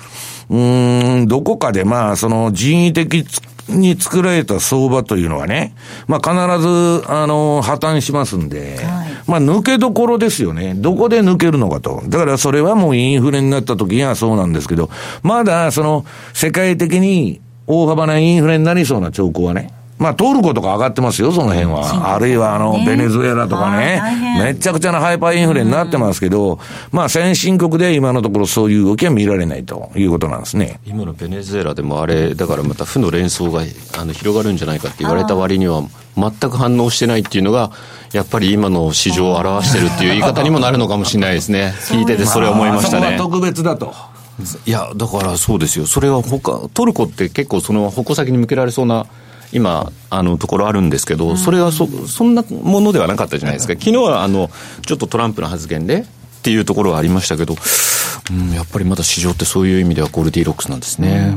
[0.51, 3.25] うーん、どこかでまあ、その人為的
[3.69, 5.75] に作られた相場というのはね、
[6.07, 8.79] まあ必ず、あの、破綻しますんで、
[9.27, 10.75] まあ抜けどころですよね。
[10.77, 12.03] どこで抜けるのかと。
[12.09, 14.91] だからそれはもうインフレになった時にはそうなんですけど、
[15.23, 22.15] まだその、世界的に大幅なインフレになりそうな兆候はね、まあ、トルコとか上がってますよ、その辺は。
[22.15, 24.43] あるいは、あの、ベネズエラとかはいね。
[24.43, 26.59] めちゃくちゃなハイパーインフレになってますけど、
[26.91, 30.81] まあ、先進国で今のところそういう動きは見られないということなんですね。
[30.87, 33.61] 今のベネズエラでもあれ、だからまた負の連想が
[33.99, 35.83] あの広がるんじゃないかって言われた割には、
[36.17, 37.71] 全く反応してないっていうのが、
[38.13, 41.75] やっぱり今の市場を表してるっていう言い方にもなるのかもしれないですね。
[41.91, 43.31] 聞いててそれ思いましたねあそこは。
[43.31, 43.95] 特別だと。
[44.65, 45.87] いや、だからそうですよ。
[45.87, 49.07] それは他、トルコって結構その矛先に向けられそうな、
[49.53, 53.75] 今、あの、ところあるんですけど、それはそ、そんなものではなかったじゃないですか。
[53.75, 54.51] 昨日はあの、
[54.87, 56.01] ちょっとトランプの発言で、
[56.41, 57.55] っていうところはありましたけど、
[58.31, 61.37] うん、やっぱりまだ市場ってそういう意味ではゴールディロックスなんですね。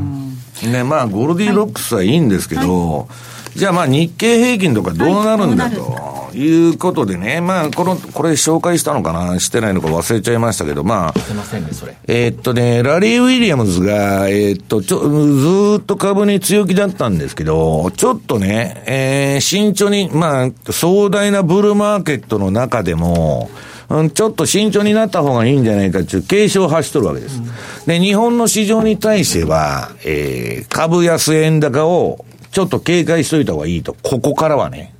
[0.62, 3.08] ね、まあ、ゴールディロックスはいいんですけど、
[3.54, 9.38] じゃあまあ日経平均とかどうなるんだということでね、まあ、この、これ紹介したのかな？
[9.38, 11.96] してないのか忘れちゃいましたけど、まあ、すいませんね、それ。
[12.08, 23.48] えーっとね、ラリー・ウィリアムズが、えーっと、ちょ、ずーっと株に強気だったんですけど、ちょっとね、えー、慎重に、まあ、壮大なブルーマーケットの中でも、
[23.88, 27.40] うん、ちょっと慎重になった方がいいんじゃないかっていう警鐘を発しとるわけです。
[27.86, 32.24] で、日本の市場に対しては、えー、株安円高を
[32.54, 33.96] ちょっと警戒しといた方がいいと。
[34.04, 34.94] ここからはね。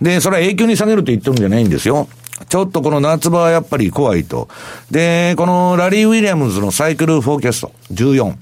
[0.00, 2.08] で、それは永久に下げると言ってるんじゃないんですよ。
[2.48, 4.48] ちょっとこの夏場はやっぱり怖いと。
[4.90, 8.34] で、このラリー・ウィリアムズのサイクルフォーキャスト14。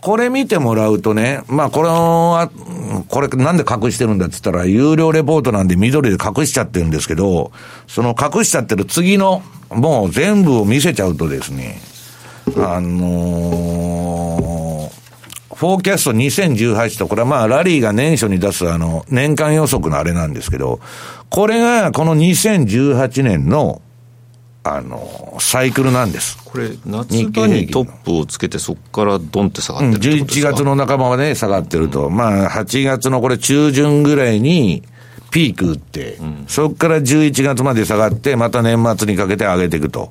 [0.00, 2.50] これ見てもらうとね、まあこれは、
[3.08, 7.52] これなんで隠してるんだって言ったら、有料レポートなんで緑で隠しちゃってるんですけど、
[7.86, 11.80] その隠しちゃってる次の、もう全部を見せちゃうとですね、
[12.56, 13.89] あのー
[15.60, 20.80] フォーキャスト2018と、これはまあ、ラリーが年初に出すあの、年間予測のあれなんですけど、
[21.28, 23.82] これがこの2018年の、
[24.64, 26.38] あの、サイクルなんです。
[26.46, 32.08] これ、夏場にトップをつけて、そこからドンって下がうん、ってるってことです11か月の半ばまで下がってると。
[32.08, 34.82] まあ、8月のこれ中旬ぐらいに、
[35.30, 36.16] ピーク打って、
[36.48, 40.10] そこから11月まで下がって、また年末にかけて上げていくと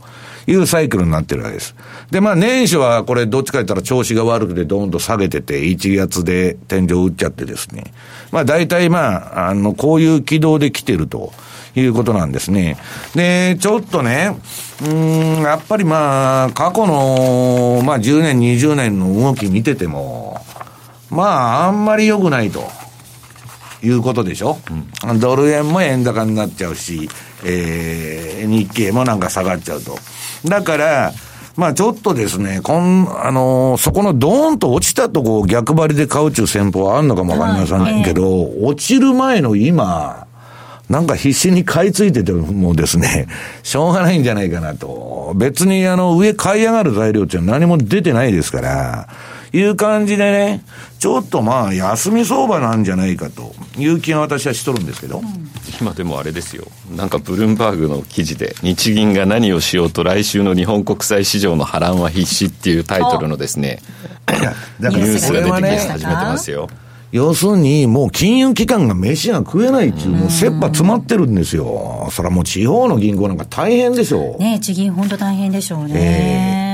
[0.50, 1.76] いうサイクルになってるわけです。
[2.12, 7.86] で、まあ年初はこれどっちか言ったら調子が悪くてどんどん下げてて、1月で天井打っちゃってですね。
[8.32, 11.32] まあ大体まあ、あの、こういう軌道で来てると。
[11.76, 12.78] いうことなんですね。
[13.14, 14.36] で、ちょっとね、
[14.84, 20.44] うん、やっぱりまあ、過去の、まあ10年、20年の動き見てても、
[21.10, 21.24] ま
[21.64, 22.68] あ、あんまり良くないと。
[23.84, 24.58] いうことでしょ、
[25.08, 27.10] うん、ドル円も円高になっちゃうし、
[27.46, 29.98] えー、日経もなんか下がっちゃうと。
[30.46, 31.14] だから、
[31.56, 40.28] まあちょっとですね、こん、あのー、そこのドーンと落ちたとこを逆張りで買うっていう戦法はあるのかもわかりませんけど、はいえー、落ちる前の今、
[40.90, 43.28] なんか必死に買い付いててもですね、
[43.62, 45.34] しょうがないんじゃないかなと。
[45.36, 49.08] 別にあの上買い上がる材料って何も出てないですから、
[49.54, 50.64] いう感じでね、
[51.00, 55.26] ちょっとまあ、休み相場なんじゃないかという気が私はしとるんですけど、うん、
[55.82, 63.80] 今でもあれですよ、なんかブルームバーグの記事で、日銀が何をしようと、来週の日本国債市場の波乱は必至っていうタイトルのですね、
[64.80, 66.70] ニュースが出てき始めてますよ。
[67.12, 72.08] 要するに、もう金融機関が飯が食えないっていう、もう切羽詰まってるんですよ。
[72.12, 74.44] それはもう地方の銀行なんか大変でしょう。
[74.44, 76.64] ね地銀本当大変でしょうね。
[76.64, 76.69] えー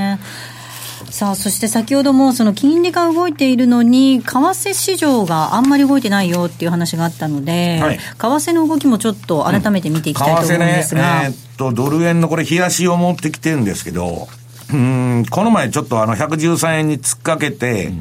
[1.16, 11.20] さあ、そして先ほども、その金利が動いているのに、為替市場があんまり動いてないよっていう話があったので、はい、為替の動きもちょっと改めて見ていきたいと思うんですが。
[11.22, 14.28] ね、えー、っと、ドル円のこれ、冷やしを持ってきてるんですけど、
[14.70, 17.94] うん、この前ちょっとあの、113円に突っかけて、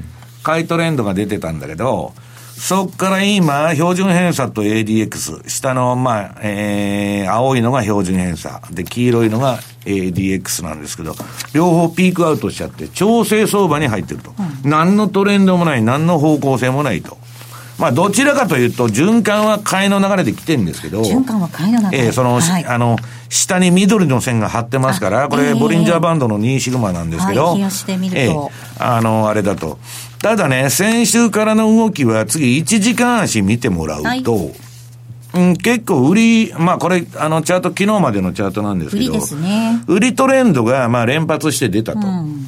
[0.44, 2.14] 買いトレンドが出てたんだけど、
[2.58, 11.16] そこから今、標準偏差と ADX、下の、まあ、えー、青いのが標準偏差、で、黄色いのが ADX なんですけど、
[11.54, 14.34] 両方ピークアウトしちゃって、調整相場に入ってると。
[14.64, 17.18] うん、何のトレンドもない、何の方向性もないと。
[17.78, 22.06] まあ、どちらかというと、循環は買いの流れで来てるんですけど、循環は買いの流れ。
[22.06, 22.98] えー、その、はい、あの、
[23.30, 29.78] 下に緑の線が張ってますから、これ、ボリンジャーバンドの2シグマなんですけど、はい、してみると、えー、あの、あれだと。
[30.22, 34.56] ただね、先週からの動きは次1時間足見てもらうと、はい。
[35.36, 39.84] うん、結構売り、まあこれ、あの、チャート、昨日までのチャートなんですけど、売りね。
[39.88, 42.46] 売りトレンドが、まあ連発して出たと、うん、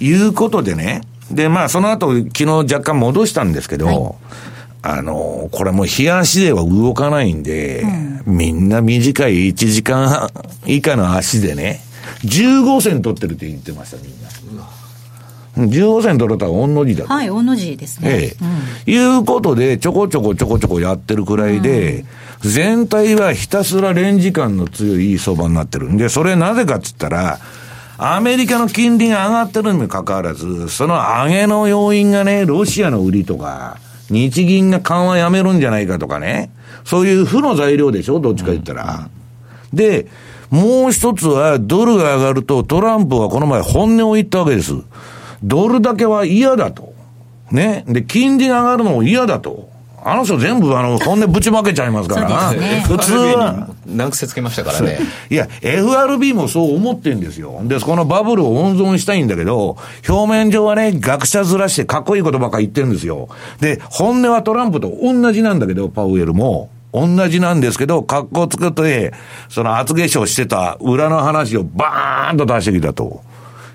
[0.00, 4.14] いうことでね、で、まあその後、昨日若干戻したんですけど、はい、
[4.86, 7.80] あの、これもう冷やしでは動かないんで、
[8.26, 10.28] うん、みんな短い1時間
[10.66, 11.80] 以下の足でね、
[12.24, 14.28] 15銭取ってるって言ってました、みんな。
[15.56, 17.14] 15銭取れたら御の字だと。
[17.14, 18.10] はい、御の字ですね。
[18.10, 18.36] ええ、
[18.86, 22.04] うん、いうことで、ちょこちょこちょこちょこやってるくらいで、
[22.44, 27.38] うん、全体はひたすらレンジ感の強いいい相場になってるんで、それなぜかっつったら、
[27.96, 33.78] アメリカの金利が上がってるにもかかわらず、その上げの要因がね、ロシアの売りとか、
[34.10, 36.50] 日銀が緩和やめるんじゃないかとかね、
[36.84, 39.08] そういう負の材料でしょ、どっちか言ったら。
[39.72, 40.06] で、
[40.50, 44.74] もう一つは、ドルが上がると、トランプはこの前本音を言ったわけです。
[45.42, 46.92] ドルだけは嫌だと。
[47.50, 47.84] ね？
[47.88, 49.68] で、金利が上がるのも嫌だと。
[50.04, 52.52] あの人全部あの、 本音ぶちまけちゃいますからな。
[52.52, 53.68] ね、普通は。
[53.86, 54.98] 難癖つけましたからね。
[55.30, 57.60] いや、FRB もそう思ってんですよ。
[57.64, 59.76] で、このバブルを温存したいんだけど、
[60.08, 63.28] 表面上はね、学者ずらしてかっこいいことばっか言ってるんですよ。
[63.60, 66.68] で、本音はトランプと同じなんだけど、パウエルも。
[66.92, 69.12] 同じなんですけど、格好つけて、
[69.48, 73.22] その厚化粧してた裏の話をバーンと出してきたと。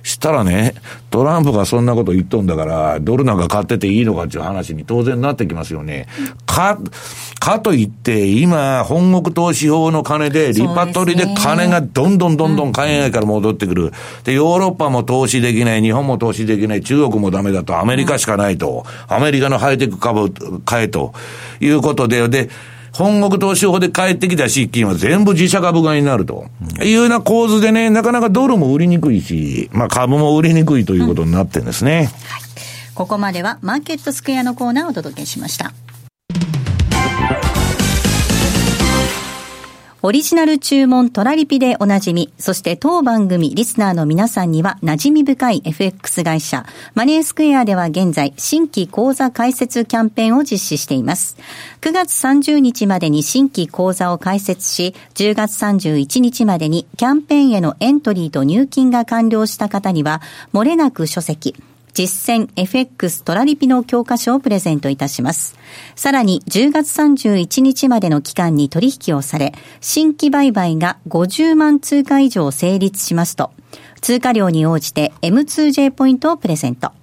[0.04, 0.76] したらね、
[1.10, 6.08] トランプがそんなこと言っとんだから、ドルなんか買ってていいのかっていう話に当然なってきますよね。
[6.46, 6.78] か、
[7.40, 13.92] かといって、今、本国投資法の金で、リパトリで金がどんどんどんどん海外から戻ってくる。
[14.24, 20.32] で、ヨーロッパも投資できない、日本も投資できない、中国もダメだと、アメリカしかないと、アメリカのハイテク株
[20.66, 21.14] 買えと
[21.60, 22.50] いうことで、で、
[23.00, 26.48] 本国投資法で帰ってきた資金は全部自社株買いになると、
[26.84, 31.92] いうような構図でね、なかなかドルも売りにくいし、まあ株も売りにくいということになってるんですね。
[31.92, 32.42] うん、はい。
[32.96, 35.72] ここまではマーケットスクエアのコーナーをお届けしました。
[40.02, 51.36] オリジナル注文トラリピでおなじみ、そして当番組リスナーの皆さんには馴染み深い FX 会社、マネースクエアでは現在、新規講座開設キャンペーンを実施しています。
[51.82, 60.22] 9月30日までに新規講座を開設し、10月31日までにキャンペーンへのエントリーと入金が完了した方には、
[60.54, 61.56] 漏れなく書籍、
[62.00, 65.58] 実践 FX トラリピの教科書をプレゼントいたします。
[65.98, 73.52] さらに10月31日までの期間に取引をされ、新規売買が50万通貨以上成立しますと、
[74.00, 76.94] 通貨量に応じて M2J ポイントをプレゼント。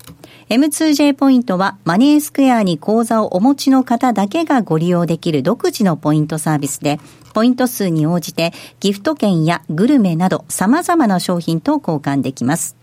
[0.48, 7.00] M2J ポイントはマネースクエアに口座をお持ちの方だけがご利用できる独自のポイントサービスで、
[7.34, 12.76] ポイント数に応じてギフト券やグルメなど様々な商品と交換できます。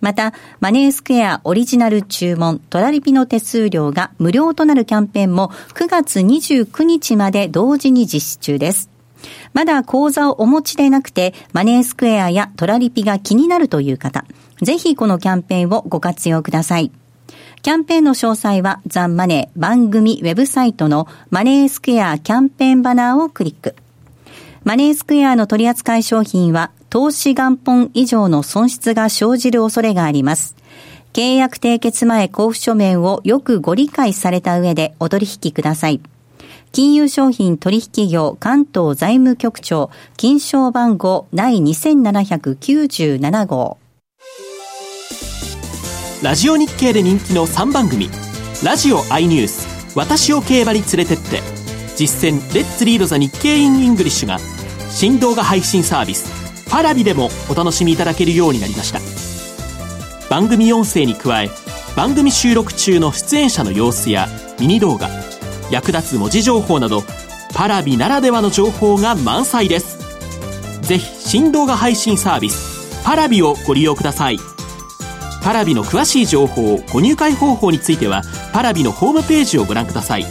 [0.00, 8.90] また、マネースクエアオリジナル注文、トラリピの手数料が無料となるキャンペーンも9月29日まで同時に実施中です。
[9.52, 14.24] まだ口座をお持ちでなくて、マネースクエアやトラリピが気になるという方、
[14.62, 16.92] ぜひこのキャンペーンをご活用ください。
[17.62, 23.74] キャンペーンの詳細はザンマネー番組ウェブサイトのマネースクエアキャンペーンバナーをクリック。
[24.64, 30.56] マネースクエアの取扱い商品は投資元本以上の損失が生じる恐れがあります。
[31.12, 36.00] 契約締結前交付書面をよくご理解された上でお取引ください。
[36.72, 43.78] 金融商品取引業関東財務局長金賞番号第2797号
[46.22, 48.10] ラジオ日経で人気の3番組
[48.62, 51.40] ラジオ i ニュース私を競馬に連れてって
[51.96, 54.38] 実践 Let's Read the 日経 in English が
[54.90, 59.00] 新動画配信サービスパラビでもお楽しみいただけるようになりました。
[60.28, 61.50] 番組音声に加え
[61.96, 64.28] 番組収録中の出演者の様子や
[64.60, 65.08] ミニ動画
[65.70, 67.02] 役立つ文字情報など
[67.54, 69.98] パラビならではの情報が満載です。
[70.82, 74.38] ぜひ新動画配信サービスパラビをご利用ください。
[75.42, 80.26] パラビの詳しい情報ご入会方法についてはパラビのホームページをご覧ください。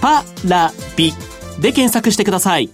[0.00, 1.12] パラビ
[1.60, 2.70] で検索してください。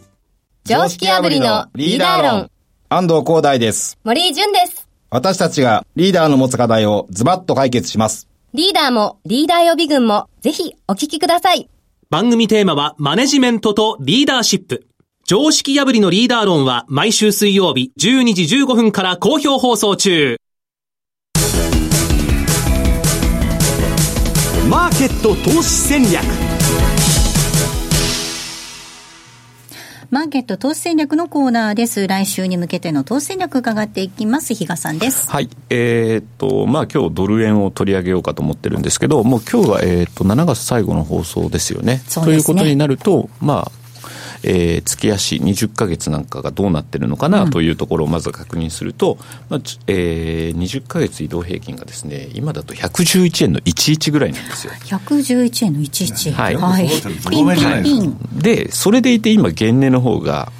[0.64, 2.50] 常識破りのリーダー論。
[2.89, 3.99] 安藤光大です。
[4.05, 4.89] 森井淳です。
[5.11, 8.28] 私たちがリーダーの持つ課題をズバッと解決します。
[8.55, 11.68] リーダーもリーダー予備軍もぜひお聞きください。
[12.11, 14.87] 番組テーマはマネジメントとリーダーシップ。
[15.24, 20.37] 常識破りのリーダー論は毎週水曜日12時15分から好評放送中。
[24.70, 26.45] マーケット投資戦略
[30.11, 32.07] マーケット投資戦略のコーナーです。
[32.07, 34.54] 来週に向けての投資戦略伺っていきます。
[34.54, 35.28] 比嘉さんです。
[35.28, 35.48] はい。
[35.68, 41.94] えー、っと、まあ今日ドル円を取り上げようかと思ってるんですけど、もう今日は、えー、っと、7月最後の放送ですよね。
[41.94, 43.86] ねということになると、まあ、
[44.43, 49.18] えー、月足20か月なんかがどうなってるのかなというところをまず確認すると、
[49.49, 54.72] まあえー、20か月移動平均がですね、今だと111円の11ぐらいなんですよ。
[54.84, 56.32] 111円の11。
[56.32, 56.57] はい。
[56.57, 56.89] はい、
[57.30, 60.53] ピンピンで、それでいて今、現値の方が、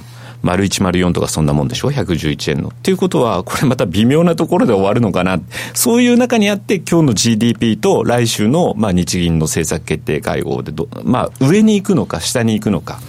[0.43, 2.68] 丸1、丸4とかそんなもんでしょ、111円の。
[2.68, 5.41] っていうことは、これまた微妙なところで終わるのかな、
[5.74, 13.01] そういう中にあって、今日の GDP と来週のまあ日銀の政策決定会合でど、まあ、上に行くのか、下に行くのか。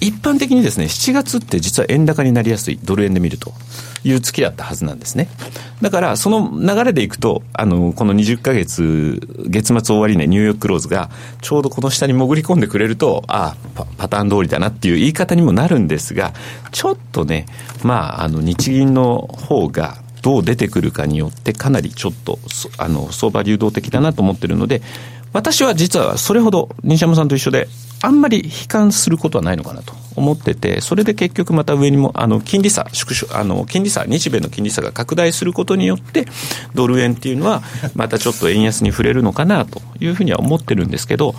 [0.00, 3.52] 一般的にですね、7月って実は円高になりやすい、ドル円で見ると
[4.04, 5.28] いう月だったはずなんですね。
[5.82, 11.10] だから、その流れでいくと、あの、この20ヶ月、月末終わりね、ニューヨーククローズが、
[11.42, 16.32] ちょうどこの下に潜り込んでくれると、ああ、パターン通りだなっていう言い方にもなるんですが、
[16.70, 17.46] ちょっとね、
[17.82, 22.38] まあ、あの、日銀の方が、どう出てくるかによって、かなりちょっと、
[22.78, 24.82] あの、相場流動的だなと思ってるので、
[25.32, 27.68] 私は実はそれほど西山さんと一緒で、
[28.02, 29.94] あんまり悲観することはないのかなと。
[30.16, 36.26] 思ってて、それで結局また上にも、あの、金利差、縮小、あの、金利差、日米の金利差が拡大することによって、
[36.74, 37.62] ドル円っていうのは、
[37.94, 41.34] またちょっと円安に触れるのかなというふうには思ってるんですけど、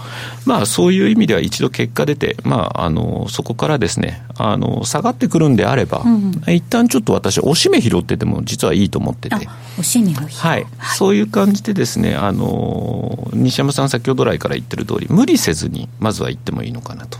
[0.46, 9.36] まあ、そういう意味では一度結果出て、まあ、あの、そこからですね、あの、下がってくるんであれば、うん、一旦ちょっと私、押し目拾ってても実はいいと思ってて。
[9.36, 10.66] 押し目をはい。
[10.98, 17.20] そういう感じでですね、あの、西山さん先ほど来から言ってる通り、無理せずに、まずは言ってもいいのかなと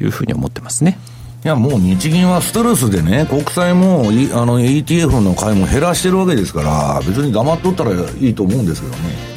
[0.00, 0.98] いうふうに思ってますね。
[1.44, 9.36] いや、もう日銀はストレスでね、国債もあの ETF の買いも減らしてるわけですから、別に黙っとったらいいと思うんですけどね。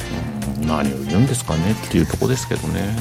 [0.66, 2.94] 何を言うんですかねっていうとこですけどね。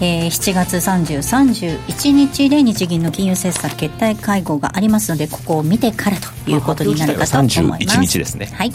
[0.00, 7.98] えー、7月30、31日で日銀の金融政策決定会合がありますので、ここを見てからということになるかと思います。
[7.98, 8.46] 31日ですね。
[8.46, 8.72] はい。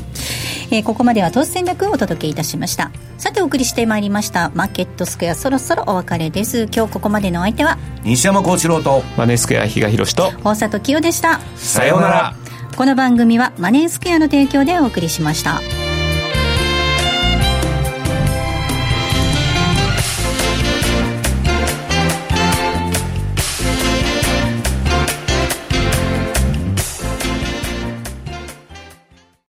[0.72, 2.92] えー、ここまでは投資戦略をお届けいたしました。
[3.18, 6.68] さてお送りしてまいりました、マーケットスクエア、そろそろお別れです。
[6.74, 11.40] 今日ここまでのお相手は、西山幸四郎と、マネースクエア比嘉宏と、大里清でした。
[11.56, 12.36] さようなら。
[12.76, 15.62] この番組はマネースクエアの提供でお送りしました。